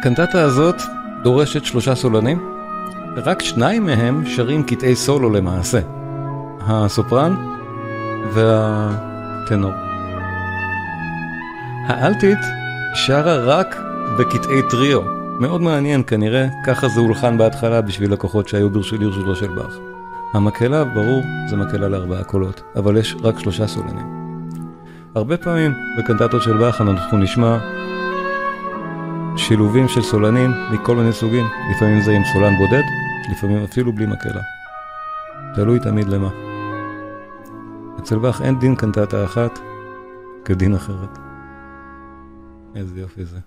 הקנטטה 0.00 0.42
הזאת 0.42 0.76
דורשת 1.22 1.64
שלושה 1.64 1.94
סולנים, 1.94 2.57
רק 3.16 3.42
שניים 3.42 3.86
מהם 3.86 4.26
שרים 4.26 4.62
קטעי 4.62 4.96
סולו 4.96 5.30
למעשה. 5.30 5.80
הסופרן 6.60 7.34
והטנור. 8.32 9.72
האלטית 11.86 12.38
שרה 12.94 13.36
רק 13.36 13.76
בקטעי 14.18 14.62
טריו. 14.70 15.00
מאוד 15.40 15.60
מעניין, 15.60 16.02
כנראה 16.06 16.46
ככה 16.66 16.88
זה 16.88 17.00
הולחן 17.00 17.38
בהתחלה 17.38 17.80
בשביל 17.80 18.12
לקוחות 18.12 18.48
שהיו 18.48 18.68
לרשותו 19.00 19.36
של 19.36 19.48
באך. 19.48 19.76
המקהלה, 20.34 20.84
ברור, 20.84 21.22
זה 21.50 21.56
מקהלה 21.56 21.88
לארבעה 21.88 22.24
קולות, 22.24 22.62
אבל 22.76 22.96
יש 22.96 23.16
רק 23.22 23.38
שלושה 23.38 23.66
סולנים. 23.66 24.06
הרבה 25.14 25.36
פעמים 25.36 25.74
בקנטטות 25.98 26.42
של 26.42 26.56
באך 26.56 26.80
אנחנו 26.80 27.18
נשמע 27.18 27.58
שילובים 29.38 29.88
של 29.88 30.02
סולנים 30.02 30.50
מכל 30.70 30.96
מיני 30.96 31.12
סוגים, 31.12 31.46
לפעמים 31.70 32.00
זה 32.00 32.12
עם 32.12 32.22
סולן 32.32 32.56
בודד, 32.56 32.82
לפעמים 33.30 33.64
אפילו 33.64 33.92
בלי 33.92 34.06
מקהלה. 34.06 34.40
תלוי 35.54 35.78
תמיד 35.80 36.08
למה. 36.08 36.28
אצל 37.98 38.18
באך 38.18 38.42
אין 38.42 38.58
דין 38.58 38.76
קנטטה 38.76 39.24
אחת 39.24 39.58
כדין 40.44 40.74
אחרת. 40.74 41.18
איזה 42.74 43.00
יופי 43.00 43.24
זה. 43.24 43.38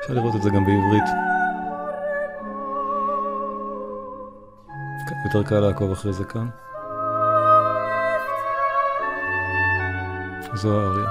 אפשר 0.00 0.14
לראות 0.14 0.36
את 0.36 0.42
זה 0.42 0.50
גם 0.50 0.64
בעברית. 0.64 1.04
יותר 5.24 5.42
קל 5.42 5.60
לעקוב 5.60 5.90
אחרי 5.90 6.12
זה 6.12 6.24
כאן. 6.24 6.48
זו 10.54 10.80
האריה. 10.80 11.08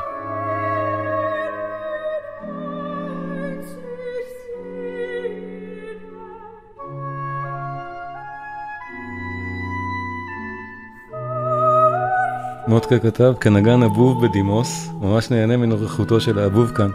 מוטקה 12.68 13.00
כתב, 13.00 13.34
כנגן 13.42 13.84
אבוב 13.84 14.26
בדימוס, 14.26 14.90
ממש 15.02 15.32
נהנה 15.32 15.58
מנוכחותו 15.58 16.20
של 16.22 16.40
האבוב 16.40 16.72
כאן. 16.76 16.90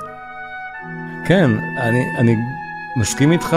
כן, 1.27 1.51
אני, 1.79 2.05
אני 2.19 2.37
מסכים 2.97 3.33
איתך, 3.33 3.57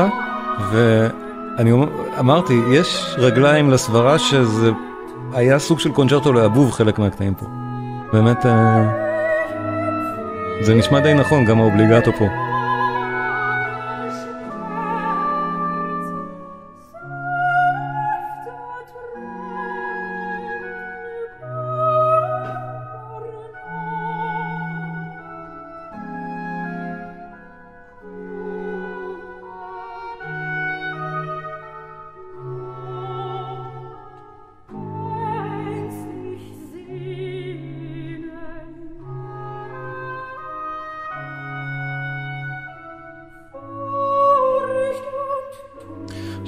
ואני 0.72 1.72
אמרתי, 2.20 2.54
יש 2.72 3.16
רגליים 3.18 3.70
לסברה 3.70 4.20
שזה 4.20 4.72
היה 5.34 5.60
סוג 5.60 5.80
של 5.80 5.92
קונצ'רטו 5.92 6.34
לאבוב 6.34 6.72
חלק 6.72 7.00
מהקטעים 7.00 7.34
פה. 7.34 7.68
באמת, 8.14 8.45
אה, 8.45 8.84
זה 10.62 10.76
נשמע 10.76 10.99
די 10.99 11.14
נכון, 11.14 11.45
גם 11.45 11.60
האובליגטו 11.60 12.12
פה. 12.14 12.49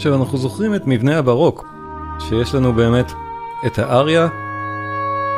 עכשיו 0.01 0.15
אנחנו 0.15 0.37
זוכרים 0.37 0.75
את 0.75 0.87
מבנה 0.87 1.17
הברוק, 1.17 1.65
שיש 2.19 2.55
לנו 2.55 2.73
באמת 2.73 3.11
את 3.65 3.79
האריה, 3.79 4.27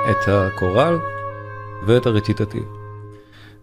את 0.10 0.28
הקורל 0.28 0.98
ואת 1.86 2.06
הרציטטיב. 2.06 2.64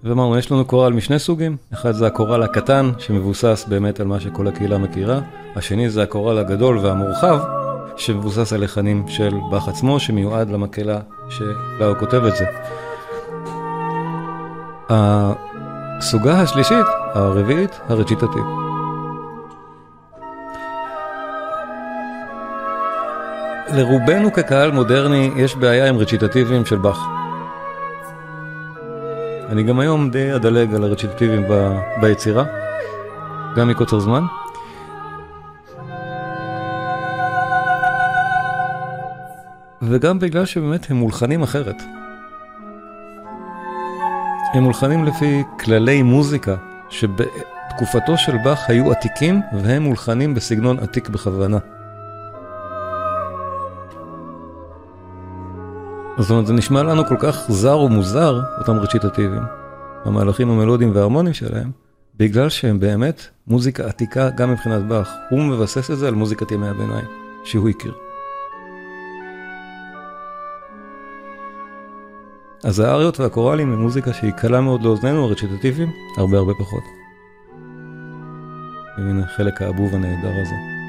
ואמרנו, 0.05 0.39
יש 0.39 0.53
לנו 0.53 0.65
קורל 0.65 0.93
משני 0.93 1.19
סוגים, 1.19 1.57
אחד 1.73 1.91
זה 1.91 2.07
הקורל 2.07 2.43
הקטן, 2.43 2.91
שמבוסס 2.99 3.67
באמת 3.69 4.01
על 4.01 4.07
מה 4.07 4.21
שכל 4.21 4.49
הקהילה 4.49 4.79
מכירה, 4.79 5.21
השני 5.57 5.91
זה 5.91 6.03
הקורל 6.03 6.39
הגדול 6.39 6.79
והמורחב, 6.79 7.39
שמבוסס 7.97 8.53
על 8.53 8.65
לחנים 8.65 9.05
של 9.09 9.35
באך 9.51 9.69
עצמו, 9.69 10.01
שמיועד 10.01 10.51
למקהלה 10.51 11.01
שלה 11.29 11.87
הוא 11.87 11.97
כותב 11.99 12.25
את 12.25 12.37
זה. 12.37 12.45
הסוגה 14.89 16.41
השלישית, 16.41 16.87
הרביעית, 17.15 17.81
הרציטטיב. 17.89 18.45
לרובנו 23.75 24.33
כקהל 24.33 24.71
מודרני 24.71 25.31
יש 25.37 25.57
בעיה 25.57 25.89
עם 25.89 25.99
רציטטיבים 25.99 26.67
של 26.67 26.77
באך. 26.77 26.99
אני 29.49 29.63
גם 29.63 29.81
היום 29.81 30.11
די 30.11 30.35
אדלג 30.35 30.75
על 30.75 30.85
הרציטטיבים 30.85 31.43
ב, 31.51 31.79
ביצירה, 32.01 32.45
גם 33.57 33.69
מקוצר 33.69 34.01
זמן. 34.01 34.23
וגם 39.83 40.19
בגלל 40.19 40.45
שבאמת 40.45 40.91
הם 40.91 40.97
מולחנים 40.97 41.43
אחרת. 41.43 41.77
הם 44.55 44.63
מולחנים 44.63 45.05
לפי 45.05 45.43
כללי 45.61 46.03
מוזיקה 46.03 46.57
שבתקופתו 46.89 48.17
של 48.17 48.37
באך 48.45 48.71
היו 48.71 48.93
עתיקים 48.93 49.41
והם 49.63 49.83
מולחנים 49.83 50.35
בסגנון 50.35 50.79
עתיק 50.79 51.09
בכוונה. 51.09 51.59
זאת 56.21 56.31
אומרת, 56.31 56.47
זה 56.47 56.53
נשמע 56.53 56.83
לנו 56.83 57.07
כל 57.07 57.17
כך 57.19 57.45
זר 57.49 57.79
ומוזר, 57.79 58.41
אותם 58.59 58.77
רציטטיביים, 58.77 59.43
המהלכים 60.05 60.51
המלודיים 60.51 60.95
וההרמוניים 60.95 61.35
שלהם, 61.35 61.71
בגלל 62.17 62.49
שהם 62.49 62.81
באמת 62.81 63.23
מוזיקה 63.47 63.87
עתיקה 63.87 64.31
גם 64.31 64.53
מבחינת 64.53 64.83
באך. 64.83 65.11
הוא 65.31 65.41
מבסס 65.43 65.91
את 65.91 65.99
זה 65.99 66.09
על 66.09 66.15
מוזיקת 66.15 66.53
ימי 66.53 66.69
הביניים, 66.69 67.05
שהוא 67.45 67.69
הכיר. 67.69 67.95
אז 72.65 72.81
האריות 72.81 73.21
והקוראלים 73.21 73.73
הם 73.73 73.81
מוזיקה 73.81 74.13
שהיא 74.13 74.33
קלה 74.33 74.61
מאוד 74.61 74.83
לאוזנינו, 74.83 75.25
הרציטטיביים, 75.25 75.91
הרבה 76.17 76.39
הרבה 76.39 76.53
פחות. 76.55 76.85
והנה 78.99 79.27
חלק 79.27 79.63
האבוב 79.63 79.95
הנהדר 79.95 80.33
הזה. 80.43 80.80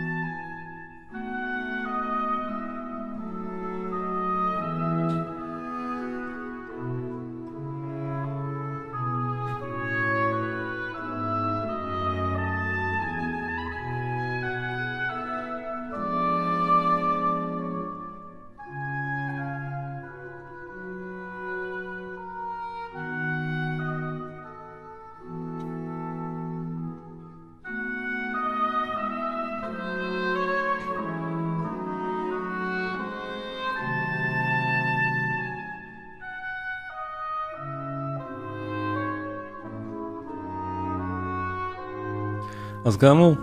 אז 42.85 42.97
כאמור, 42.97 43.35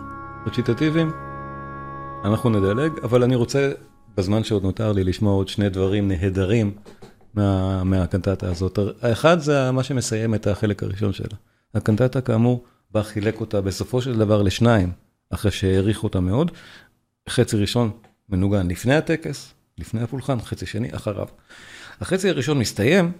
רציטטיביים, 0.47 1.13
אנחנו 2.25 2.51
נדלג, 2.51 2.93
אבל 3.03 3.23
אני 3.23 3.35
רוצה, 3.37 3.73
בזמן 4.17 4.45
שעוד 4.45 4.63
נותר 4.63 4.93
לי, 4.93 5.05
לשמוע 5.05 5.33
עוד 5.33 5.49
שני 5.49 5.69
דברים 5.69 6.09
נהדרים 6.09 6.77
מה, 7.35 7.85
מהקנטטה 7.85 8.51
הזאת. 8.51 8.79
האחד 9.03 9.39
זה 9.39 9.71
מה 9.71 9.83
שמסיים 9.83 10.35
את 10.35 10.47
החלק 10.47 10.83
הראשון 10.83 11.13
שלה. 11.13 11.37
הקנטטה, 11.75 12.21
כאמור, 12.21 12.65
בה 12.91 13.03
חילק 13.03 13.41
אותה 13.41 13.61
בסופו 13.61 14.03
של 14.03 14.19
דבר 14.19 14.43
לשניים, 14.43 14.93
אחרי 15.31 15.51
שהעריך 15.51 16.05
אותה 16.05 16.21
מאוד. 16.21 16.51
חצי 17.29 17.57
ראשון 17.57 17.91
מנוגן 18.29 18.69
לפני 18.69 18.95
הטקס, 18.95 19.55
לפני 19.79 20.03
הפולחן, 20.03 20.41
חצי 20.41 20.67
שני 20.67 20.89
אחריו. 20.97 21.27
החצי 22.01 22.29
הראשון 22.29 22.59
מסתיים 22.59 23.13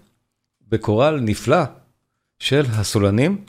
בקורל 0.69 1.21
נפלא 1.21 1.63
של 2.39 2.65
הסולנים, 2.71 3.45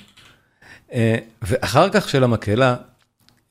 ואחר 1.42 1.90
כך 1.90 2.10
של 2.10 2.24
המקהלה, 2.24 2.76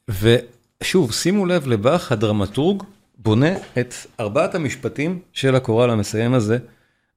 ושוב, 0.09 1.13
שימו 1.13 1.47
לב 1.47 1.67
לבאך, 1.67 2.13
הדרמטורג 2.13 2.83
בונה 3.19 3.55
את 3.79 3.95
ארבעת 4.21 4.55
המשפטים 4.55 5.19
של 5.33 5.55
הקורל 5.55 5.91
המסיים 5.91 6.35
הזה, 6.35 6.59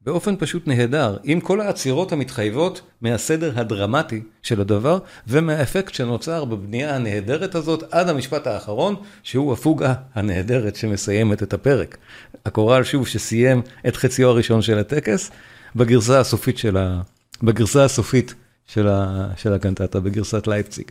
באופן 0.06 0.36
פשוט 0.40 0.68
נהדר, 0.68 1.18
עם 1.24 1.40
כל 1.40 1.62
העצירות 1.62 2.12
המתחייבות 2.12 2.82
מהסדר 3.02 3.60
הדרמטי 3.60 4.22
של 4.44 4.62
הדבר, 4.62 5.00
ומהאפקט 5.28 5.94
שנוצר 5.94 6.46
בבנייה 6.46 6.96
הנהדרת 6.96 7.56
הזאת 7.56 7.84
עד 7.92 8.10
המשפט 8.10 8.48
האחרון, 8.48 8.96
שהוא 9.24 9.54
הפוגה 9.54 9.94
הנהדרת 10.14 10.76
שמסיימת 10.76 11.44
את 11.44 11.54
הפרק. 11.54 11.98
הקורל 12.46 12.84
שוב 12.84 13.08
שסיים 13.08 13.62
את 13.88 13.96
חציו 13.96 14.30
הראשון 14.30 14.62
של 14.62 14.78
הטקס, 14.78 15.32
בגרסה 15.76 16.20
הסופית 16.20 16.58
של, 16.58 16.78
ה... 16.78 17.02
בגרסה 17.44 17.84
הסופית 17.84 18.34
של, 18.74 18.88
ה... 18.88 19.28
של 19.38 19.54
הקנטטה, 19.54 20.00
בגרסת 20.00 20.48
לייפציג. 20.48 20.86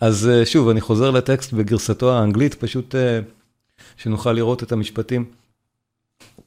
אז 0.00 0.28
אה, 0.28 0.46
שוב, 0.46 0.68
אני 0.68 0.80
חוזר 0.80 1.10
לטקסט 1.10 1.52
בגרסתו 1.52 2.18
האנגלית, 2.18 2.54
פשוט 2.54 2.94
אה, 2.94 3.20
שנוכל 3.96 4.32
לראות 4.32 4.62
את 4.62 4.72
המשפטים. 4.72 5.24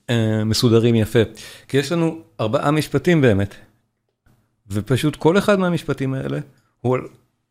אה, 0.09 0.43
מסודרים 0.43 0.95
יפה. 0.95 1.19
כי 1.67 1.77
יש 1.77 1.91
לנו 1.91 2.21
ארבעה 2.39 2.71
משפטים 2.71 3.21
באמת, 3.21 3.55
ופשוט 4.69 5.15
כל 5.15 5.37
אחד 5.37 5.59
מהמשפטים 5.59 6.13
האלה 6.13 6.39
הוא 6.81 6.95
על, 6.95 7.01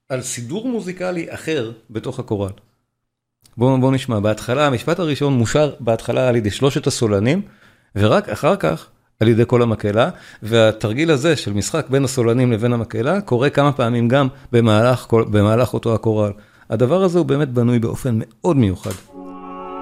על 0.09 0.23
סידור 0.23 0.69
מוזיקלי 0.69 1.27
אחר 1.35 1.73
בתוך 1.91 2.19
הקורל. 2.19 2.51
בואו 3.57 3.81
בוא 3.81 3.93
נשמע, 3.93 4.21
בהתחלה, 4.21 4.67
המשפט 4.67 4.99
הראשון 4.99 5.33
מושר 5.33 5.75
בהתחלה 5.81 6.29
על 6.29 6.37
ידי 6.37 6.51
שלושת 6.51 6.87
הסולנים, 6.87 7.43
ורק 7.97 8.29
אחר 8.29 8.57
כך 8.57 8.89
על 9.21 9.29
ידי 9.29 9.43
כל 9.47 9.63
המקהלה, 9.63 10.11
והתרגיל 10.43 11.11
הזה 11.11 11.37
של 11.37 11.53
משחק 11.53 11.87
בין 11.91 12.05
הסולנים 12.05 12.53
לבין 12.53 12.73
המקהלה 12.73 13.21
קורה 13.21 13.51
כמה 13.51 13.73
פעמים 13.73 14.09
גם 14.09 14.29
במהלך, 14.53 15.07
במהלך 15.13 15.75
אותו 15.75 15.95
הקורל. 15.95 16.33
הדבר 16.71 17.03
הזה 17.03 17.19
הוא 17.19 17.27
באמת 17.27 17.49
בנוי 17.49 17.79
באופן 17.79 18.19
מאוד 18.19 18.57
מיוחד. 18.57 18.91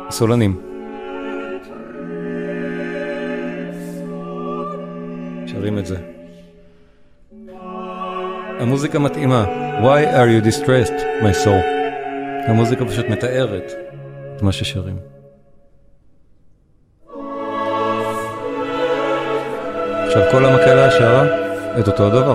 הסולנים. 0.09 0.61
שרים 5.47 5.79
את 5.79 5.87
זה. 5.87 5.97
המוזיקה 8.61 8.99
מתאימה. 8.99 9.45
Why 9.81 10.17
are 10.17 10.29
you 10.29 10.47
distressed, 10.47 11.01
my 11.23 11.45
soul? 11.45 11.65
המוזיקה 12.49 12.85
פשוט 12.85 13.07
מתארת 13.07 13.73
את 14.37 14.43
מה 14.43 14.53
ששרים. 14.53 15.14
כל 20.35 20.45
המקהלה 20.45 20.91
שרה 20.91 21.25
את 21.79 21.89
אותו 21.89 22.07
הדבר. 22.07 22.35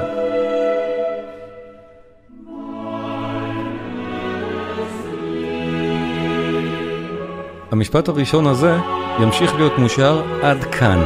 המשפט 7.71 8.07
הראשון 8.07 8.47
הזה 8.47 8.75
ימשיך 9.19 9.55
להיות 9.55 9.77
מושר 9.77 10.21
עד 10.41 10.63
כאן. 10.63 11.03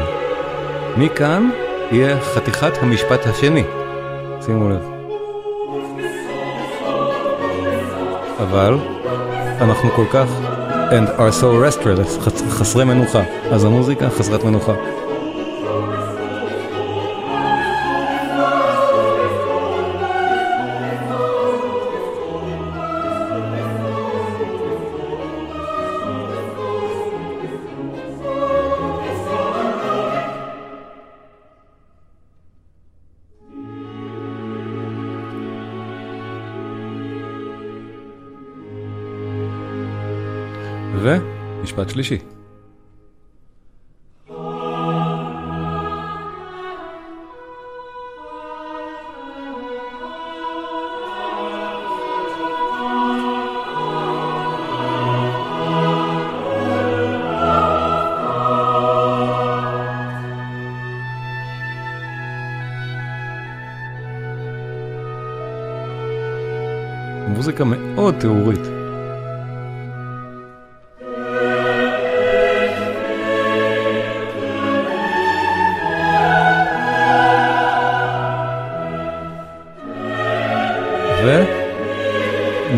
מכאן 0.98 1.50
יהיה 1.92 2.22
חתיכת 2.22 2.78
המשפט 2.82 3.28
השני. 3.28 3.64
שימו 4.42 4.70
לב. 4.70 4.90
אבל 8.40 8.78
אנחנו 9.62 9.90
כל 9.90 10.06
כך 10.12 10.28
and 10.90 11.20
are 11.20 11.42
so 11.42 11.46
restless, 11.46 12.30
חסרי 12.50 12.84
מנוחה, 12.84 13.22
אז 13.52 13.66
המוזיקה 13.66 14.10
חסרת 14.10 14.44
מנוחה. 14.44 14.74
משפט 41.84 41.90
שלישי. 41.90 42.18
מוזיקה 67.28 67.64
מאוד 67.64 68.16
תיאורית. 68.20 68.73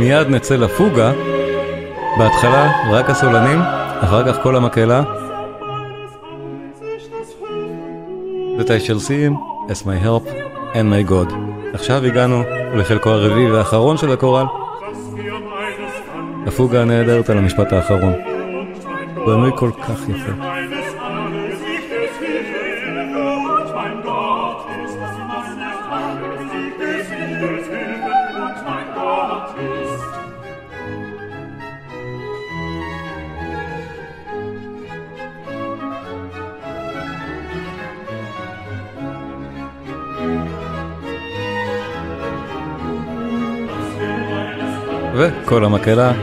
מיד 0.05 0.27
נצא 0.29 0.55
לפוגה, 0.55 1.11
בהתחלה 2.17 2.71
רק 2.91 3.09
הסולנים, 3.09 3.59
אחר 3.99 4.33
כך 4.33 4.43
כל 4.43 4.55
המקהלה. 4.55 5.03
That 8.57 8.67
I 8.67 8.87
shall 8.87 8.99
see 8.99 9.19
him 9.25 9.35
as 9.71 9.85
my 9.85 9.97
help 10.05 10.25
and 10.73 10.85
my 10.93 11.11
God. 11.11 11.33
עכשיו 11.73 12.05
הגענו 12.05 12.43
לחלקו 12.75 13.09
הרביעי 13.09 13.51
והאחרון 13.51 13.97
של 13.97 14.11
הקורל. 14.11 14.45
הפוגה 16.47 16.81
הנהדרת 16.81 17.29
על 17.29 17.37
המשפט 17.37 17.73
האחרון. 17.73 18.13
בנוי 19.25 19.51
כל 19.55 19.71
כך 19.81 20.09
יפה. 20.09 20.54
וכל 45.45 45.65
המקהלה 45.65 46.13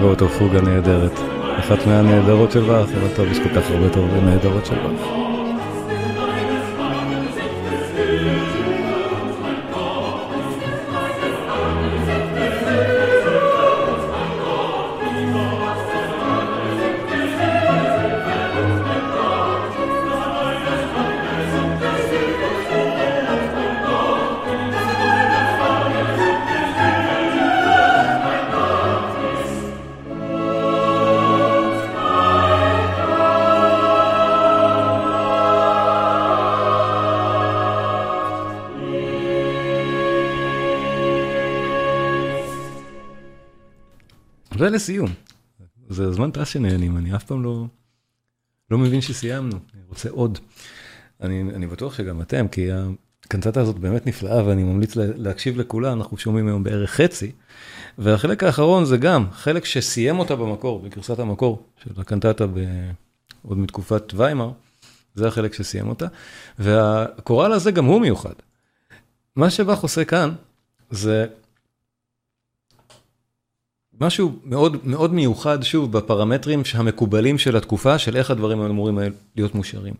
באותו 0.00 0.28
פוגה 0.28 0.60
נהדרת. 0.60 1.20
אחת 1.58 1.86
מהנהדרות 1.86 2.52
של 2.52 2.60
באך, 2.60 2.88
אבל 2.88 3.08
טוב, 3.16 3.26
יש 3.30 3.38
כל 3.38 3.48
כך 3.48 3.70
הרבה 3.70 3.88
טוב 3.88 4.10
נהדרות 4.24 4.66
של 4.66 4.74
באך. 4.74 5.23
ולסיום, 44.74 45.10
זה 45.88 46.12
זמן 46.12 46.30
טס 46.30 46.48
שנהנים, 46.48 46.96
אני 46.96 47.16
אף 47.16 47.24
פעם 47.24 47.42
לא, 47.42 47.64
לא 48.70 48.78
מבין 48.78 49.00
שסיימנו, 49.00 49.56
אני 49.74 49.82
רוצה 49.88 50.10
עוד. 50.10 50.38
אני, 51.20 51.42
אני 51.42 51.66
בטוח 51.66 51.94
שגם 51.94 52.22
אתם, 52.22 52.48
כי 52.48 52.68
הקנטטה 53.24 53.60
הזאת 53.60 53.78
באמת 53.78 54.06
נפלאה 54.06 54.46
ואני 54.46 54.62
ממליץ 54.62 54.96
להקשיב 54.96 55.60
לכולה, 55.60 55.92
אנחנו 55.92 56.18
שומעים 56.18 56.48
היום 56.48 56.64
בערך 56.64 56.90
חצי. 56.90 57.32
והחלק 57.98 58.42
האחרון 58.42 58.84
זה 58.84 58.96
גם 58.96 59.26
חלק 59.32 59.64
שסיים 59.64 60.18
אותה 60.18 60.36
במקור, 60.36 60.80
בגרסת 60.80 61.18
המקור 61.18 61.62
של 61.84 62.00
הקנטטה 62.00 62.44
עוד 63.42 63.58
מתקופת 63.58 64.14
ויימאר, 64.14 64.50
זה 65.14 65.28
החלק 65.28 65.54
שסיים 65.54 65.88
אותה. 65.88 66.06
והקורל 66.58 67.52
הזה 67.52 67.70
גם 67.70 67.84
הוא 67.84 68.00
מיוחד. 68.00 68.34
מה 69.36 69.50
שבאך 69.50 69.80
עושה 69.80 70.04
כאן 70.04 70.32
זה 70.90 71.26
משהו 74.06 74.38
מאוד 74.44 74.86
מאוד 74.86 75.14
מיוחד, 75.14 75.62
שוב, 75.62 75.92
בפרמטרים 75.92 76.62
המקובלים 76.74 77.38
של 77.38 77.56
התקופה, 77.56 77.98
של 77.98 78.16
איך 78.16 78.30
הדברים 78.30 78.60
אמורים 78.60 78.98
להיות 79.36 79.54
מושרים. 79.54 79.94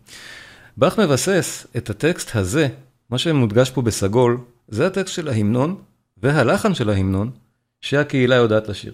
באך 0.77 0.99
מבסס 0.99 1.67
את 1.77 1.89
הטקסט 1.89 2.35
הזה, 2.35 2.67
מה 3.09 3.17
שמודגש 3.17 3.69
פה 3.69 3.81
בסגול, 3.81 4.37
זה 4.67 4.87
הטקסט 4.87 5.13
של 5.13 5.27
ההמנון 5.27 5.75
והלחן 6.17 6.73
של 6.73 6.89
ההמנון 6.89 7.31
שהקהילה 7.81 8.35
יודעת 8.35 8.69
לשיר. 8.69 8.93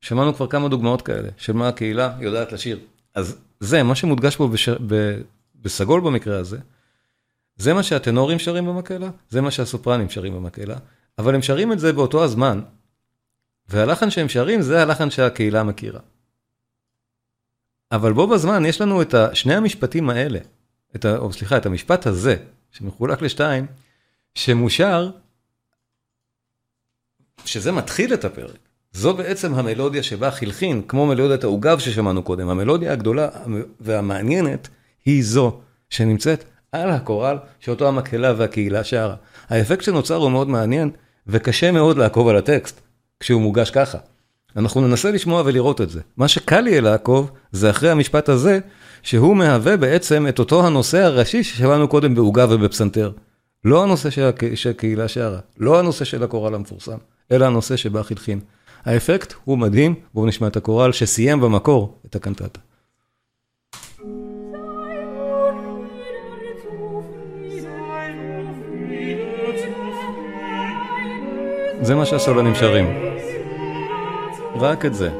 שמענו 0.00 0.34
כבר 0.34 0.46
כמה 0.46 0.68
דוגמאות 0.68 1.02
כאלה, 1.02 1.28
של 1.36 1.52
מה 1.52 1.68
הקהילה 1.68 2.12
יודעת 2.20 2.52
לשיר. 2.52 2.78
אז 3.14 3.36
זה, 3.60 3.82
מה 3.82 3.94
שמודגש 3.94 4.36
פה 4.36 4.48
בש... 4.48 4.68
ב... 4.68 5.20
בסגול 5.62 6.00
במקרה 6.00 6.38
הזה, 6.38 6.58
זה 7.56 7.74
מה 7.74 7.82
שהטנורים 7.82 8.38
שרים 8.38 8.66
במקהלה, 8.66 9.10
זה 9.30 9.40
מה 9.40 9.50
שהסופרנים 9.50 10.10
שרים 10.10 10.34
במקהלה, 10.34 10.76
אבל 11.18 11.34
הם 11.34 11.42
שרים 11.42 11.72
את 11.72 11.78
זה 11.78 11.92
באותו 11.92 12.24
הזמן, 12.24 12.60
והלחן 13.70 14.10
שהם 14.10 14.28
שרים 14.28 14.62
זה 14.62 14.82
הלחן 14.82 15.10
שהקהילה 15.10 15.62
מכירה. 15.62 16.00
אבל 17.92 18.12
בו 18.12 18.26
בזמן 18.26 18.64
יש 18.64 18.80
לנו 18.80 19.02
את 19.02 19.14
שני 19.32 19.54
המשפטים 19.54 20.10
האלה, 20.10 20.38
את 20.96 21.04
ה... 21.04 21.16
או 21.16 21.32
סליחה, 21.32 21.56
את 21.56 21.66
המשפט 21.66 22.06
הזה, 22.06 22.36
שמחולק 22.70 23.22
לשתיים, 23.22 23.66
שמושר, 24.34 25.10
שזה 27.44 27.72
מתחיל 27.72 28.14
את 28.14 28.24
הפרק. 28.24 28.58
זו 28.92 29.14
בעצם 29.16 29.54
המלודיה 29.54 30.02
שבה 30.02 30.30
חלחין, 30.30 30.82
כמו 30.88 31.06
מלודיית 31.06 31.44
העוגב 31.44 31.78
ששמענו 31.78 32.22
קודם. 32.22 32.48
המלודיה 32.48 32.92
הגדולה 32.92 33.28
והמעניינת 33.80 34.68
היא 35.04 35.24
זו 35.24 35.60
שנמצאת 35.90 36.44
על 36.72 36.90
הקורל 36.90 37.38
שאותו 37.60 37.88
המקהלה 37.88 38.34
והקהילה 38.36 38.84
שרה. 38.84 39.16
האפקט 39.48 39.82
שנוצר 39.82 40.14
הוא 40.14 40.30
מאוד 40.30 40.48
מעניין, 40.48 40.90
וקשה 41.26 41.72
מאוד 41.72 41.98
לעקוב 41.98 42.28
על 42.28 42.36
הטקסט 42.36 42.80
כשהוא 43.20 43.42
מוגש 43.42 43.70
ככה. 43.70 43.98
אנחנו 44.56 44.80
ננסה 44.80 45.10
לשמוע 45.10 45.42
ולראות 45.46 45.80
את 45.80 45.90
זה. 45.90 46.00
מה 46.16 46.28
שקל 46.28 46.66
יהיה 46.66 46.80
לעקוב 46.80 47.30
זה 47.52 47.70
אחרי 47.70 47.90
המשפט 47.90 48.28
הזה, 48.28 48.58
שהוא 49.02 49.36
מהווה 49.36 49.76
בעצם 49.76 50.26
את 50.28 50.38
אותו 50.38 50.66
הנושא 50.66 50.98
הראשי 50.98 51.44
ששמענו 51.44 51.88
קודם 51.88 52.14
בעוגה 52.14 52.46
ובפסנתר. 52.50 53.12
לא 53.64 53.82
הנושא 53.82 54.08
שהקהילה 54.54 55.08
שרה, 55.08 55.38
לא 55.58 55.78
הנושא 55.78 56.04
של 56.04 56.22
הקורל 56.22 56.54
המפורסם, 56.54 56.98
אלא 57.32 57.46
הנושא 57.46 57.76
שבה 57.76 58.02
חלחין. 58.02 58.40
האפקט 58.84 59.34
הוא 59.44 59.58
מדהים, 59.58 59.94
בואו 60.14 60.26
נשמע 60.26 60.46
את 60.46 60.56
הקורל 60.56 60.92
שסיים 60.92 61.40
במקור 61.40 61.98
את 62.06 62.16
הקנטטה. 62.16 62.60
זה 71.82 71.94
מה 71.94 72.06
שהסולנים 72.06 72.54
שרים. 72.54 73.09
רק 74.60 74.84
את 74.84 74.94
זה. 74.94 75.10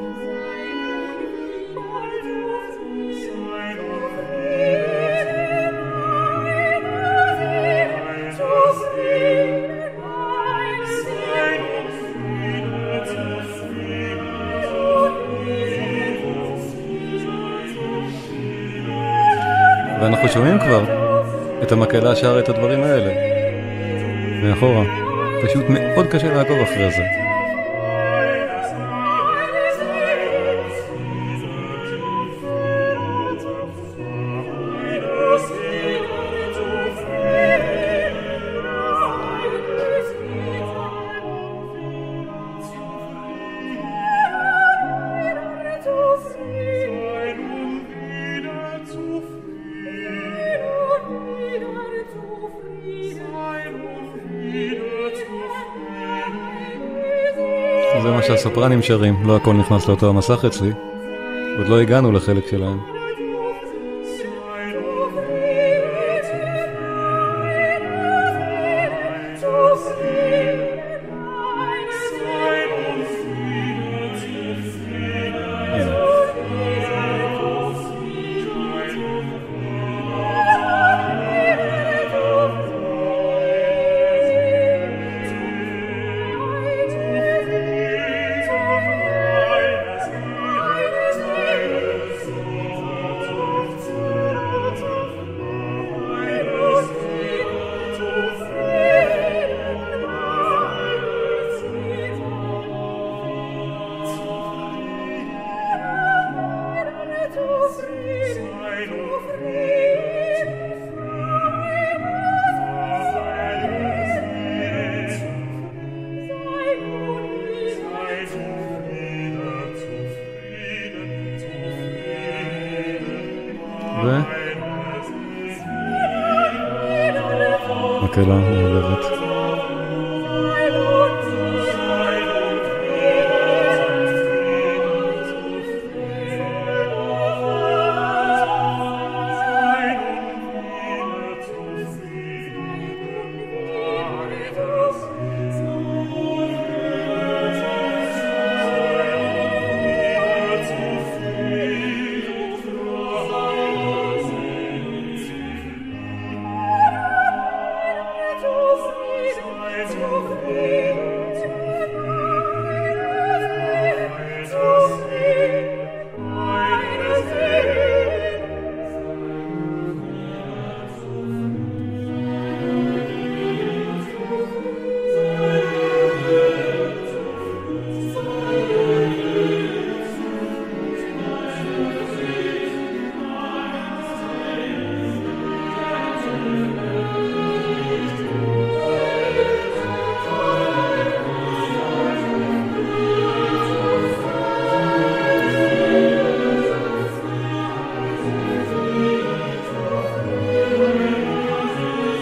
ואנחנו 20.01 20.29
שומעים 20.29 20.59
כבר 20.59 20.83
את 21.63 21.71
המקהלה 21.71 22.15
שר 22.15 22.39
את 22.39 22.49
הדברים 22.49 22.83
האלה. 22.83 23.13
מאחורה. 24.43 24.83
פשוט 25.43 25.65
מאוד 25.69 26.07
קשה 26.07 26.33
לעקוב 26.33 26.57
אחרי 26.57 26.91
זה. 26.91 27.30
הסופרנים 58.51 58.81
שרים, 58.81 59.15
לא 59.25 59.35
הכל 59.35 59.53
נכנס 59.53 59.87
לאותו 59.87 60.09
המסך 60.09 60.45
אצלי. 60.45 60.71
עוד 61.57 61.67
לא 61.67 61.81
הגענו 61.81 62.11
לחלק 62.11 62.47
שלהם. 62.47 63.00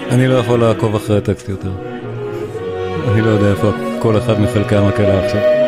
אני 0.09 0.27
לא 0.27 0.33
יכול 0.33 0.59
לעקוב 0.59 0.95
אחרי 0.95 1.17
הטקסט 1.17 1.49
יותר. 1.49 1.71
אני 3.11 3.21
לא 3.21 3.29
יודע 3.29 3.51
איפה 3.51 3.71
כל 4.01 4.17
אחד 4.17 4.39
מחלקי 4.41 4.75
המקהלה 4.75 5.25
עכשיו. 5.25 5.58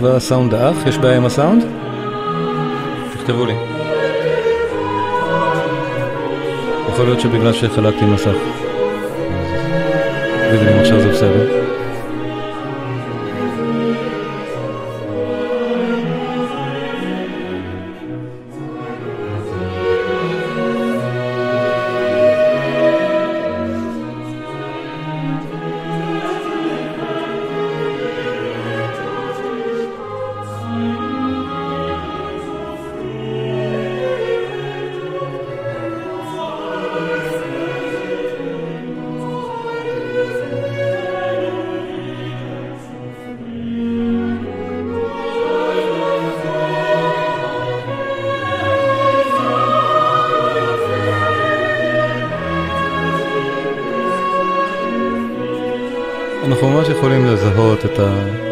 מרים 0.00 0.12
כתבה 0.12 0.20
סאונד 0.20 0.54
האח, 0.54 0.86
יש 0.86 0.98
בעיה 0.98 1.16
עם 1.16 1.26
הסאונד? 1.26 1.64
תכתבו 3.14 3.46
לי. 3.46 3.54
יכול 6.88 7.04
להיות 7.04 7.20
שבגלל 7.20 7.52
שחלקתי 7.52 8.04
מסך. 8.04 8.36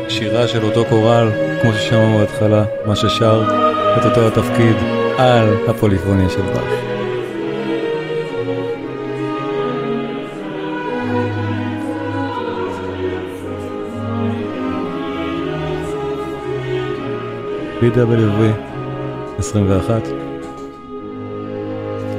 השירה 0.06 0.48
של 0.48 0.64
אותו 0.64 0.84
קורל, 0.84 1.28
כמו 1.62 1.72
ששמענו 1.72 2.18
בהתחלה, 2.18 2.64
מה 2.86 2.96
ששר 2.96 3.42
את 3.98 4.04
אותו 4.04 4.28
התפקיד 4.28 4.76
על 5.18 5.48
הפוליפוניה 5.68 6.30
של 6.30 6.42
באך. 6.42 6.88
BWV 17.80 18.42
21 19.38 20.02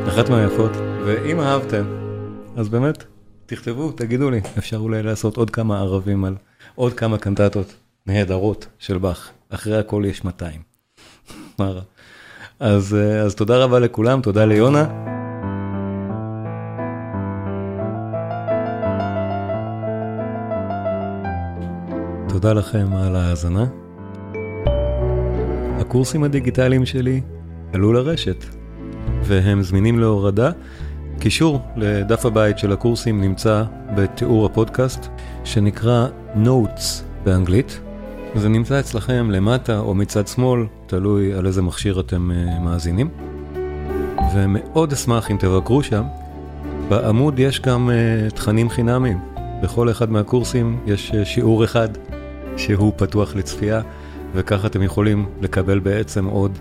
אחת 0.08 0.30
מהיפות, 0.30 0.72
ואם 1.06 1.40
אהבתם, 1.40 1.84
אז 2.56 2.70
באמת 2.70 3.04
תכתבו, 3.46 3.92
תגידו 3.92 4.30
לי, 4.30 4.42
אפשר 4.58 4.78
אולי 4.78 5.04
לעשות 5.04 5.38
עוד 5.38 5.50
כמה 5.50 5.80
ערבים 5.80 6.26
על 6.26 6.36
עוד 6.76 6.94
כמה 6.94 7.18
קנטטות 7.18 7.74
נהדרות 8.08 8.68
של 8.80 8.98
באך. 8.98 9.30
אחרי 9.50 9.78
הכל 9.78 10.04
יש 10.08 10.26
200. 10.26 10.62
מה 11.60 11.70
רע? 11.70 11.82
אז, 12.60 12.96
אז 13.26 13.36
תודה 13.36 13.58
רבה 13.58 13.80
לכולם, 13.80 14.22
תודה 14.22 14.46
ליונה. 14.46 14.86
תודה 22.30 22.54
לכם 22.54 22.88
על 22.94 23.16
ההאזנה. 23.16 23.66
הקורסים 25.80 26.24
הדיגיטליים 26.24 26.86
שלי 26.86 27.22
עלו 27.74 27.94
לרשת, 27.94 28.46
והם 29.24 29.64
זמינים 29.64 30.00
להורדה. 30.00 30.52
קישור 31.20 31.62
לדף 31.76 32.26
הבית 32.26 32.60
של 32.60 32.72
הקורסים 32.72 33.22
נמצא 33.22 33.64
בתיאור 33.96 34.46
הפודקאסט, 34.46 35.08
שנקרא 35.44 36.08
Notes 36.46 37.04
באנגלית. 37.24 37.80
זה 38.36 38.50
נמצא 38.50 38.80
אצלכם 38.80 39.32
למטה 39.32 39.80
או 39.80 39.96
מצד 39.96 40.28
שמאל, 40.28 40.66
תלוי 40.88 41.34
על 41.34 41.48
איזה 41.48 41.62
מכשיר 41.62 42.00
אתם 42.00 42.32
uh, 42.32 42.60
מאזינים. 42.60 43.10
ומאוד 44.34 44.94
אשמח 44.94 45.32
אם 45.32 45.38
תבקרו 45.40 45.84
שם. 45.84 46.04
בעמוד 46.90 47.40
יש 47.40 47.62
גם 47.62 47.90
uh, 47.90 48.36
תכנים 48.36 48.70
חינמיים. 48.70 49.20
בכל 49.64 49.90
אחד 49.90 50.12
מהקורסים 50.12 50.80
יש 50.86 51.12
uh, 51.12 51.26
שיעור 51.26 51.64
אחד 51.64 51.90
שהוא 52.58 52.94
פתוח 52.98 53.36
לצפייה, 53.36 53.82
וככה 54.34 54.68
אתם 54.68 54.84
יכולים 54.84 55.26
לקבל 55.42 55.80
בעצם 55.80 56.26
עוד 56.26 56.60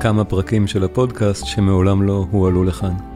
כמה 0.00 0.24
פרקים 0.24 0.66
של 0.66 0.84
הפודקאסט 0.84 1.46
שמעולם 1.46 2.02
לא 2.02 2.26
הועלו 2.30 2.64
לכאן. 2.64 3.09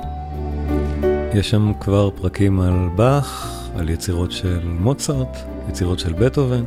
יש 1.34 1.50
שם 1.50 1.72
כבר 1.80 2.10
פרקים 2.10 2.60
על 2.60 2.88
באך, 2.96 3.60
על 3.76 3.90
יצירות 3.90 4.32
של 4.32 4.60
מוצרט, 4.64 5.36
יצירות 5.68 5.98
של 5.98 6.12
בטהובן, 6.12 6.64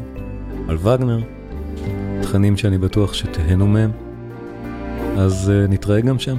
על 0.68 0.78
וגנר, 0.78 1.20
תכנים 2.22 2.57
שאני 2.57 2.78
בטוח 2.78 3.13
שתהנו 3.13 3.68
מהם, 3.68 3.91
אז 5.18 5.51
uh, 5.51 5.72
נתראה 5.72 6.01
גם 6.01 6.20
שם. 6.20 6.38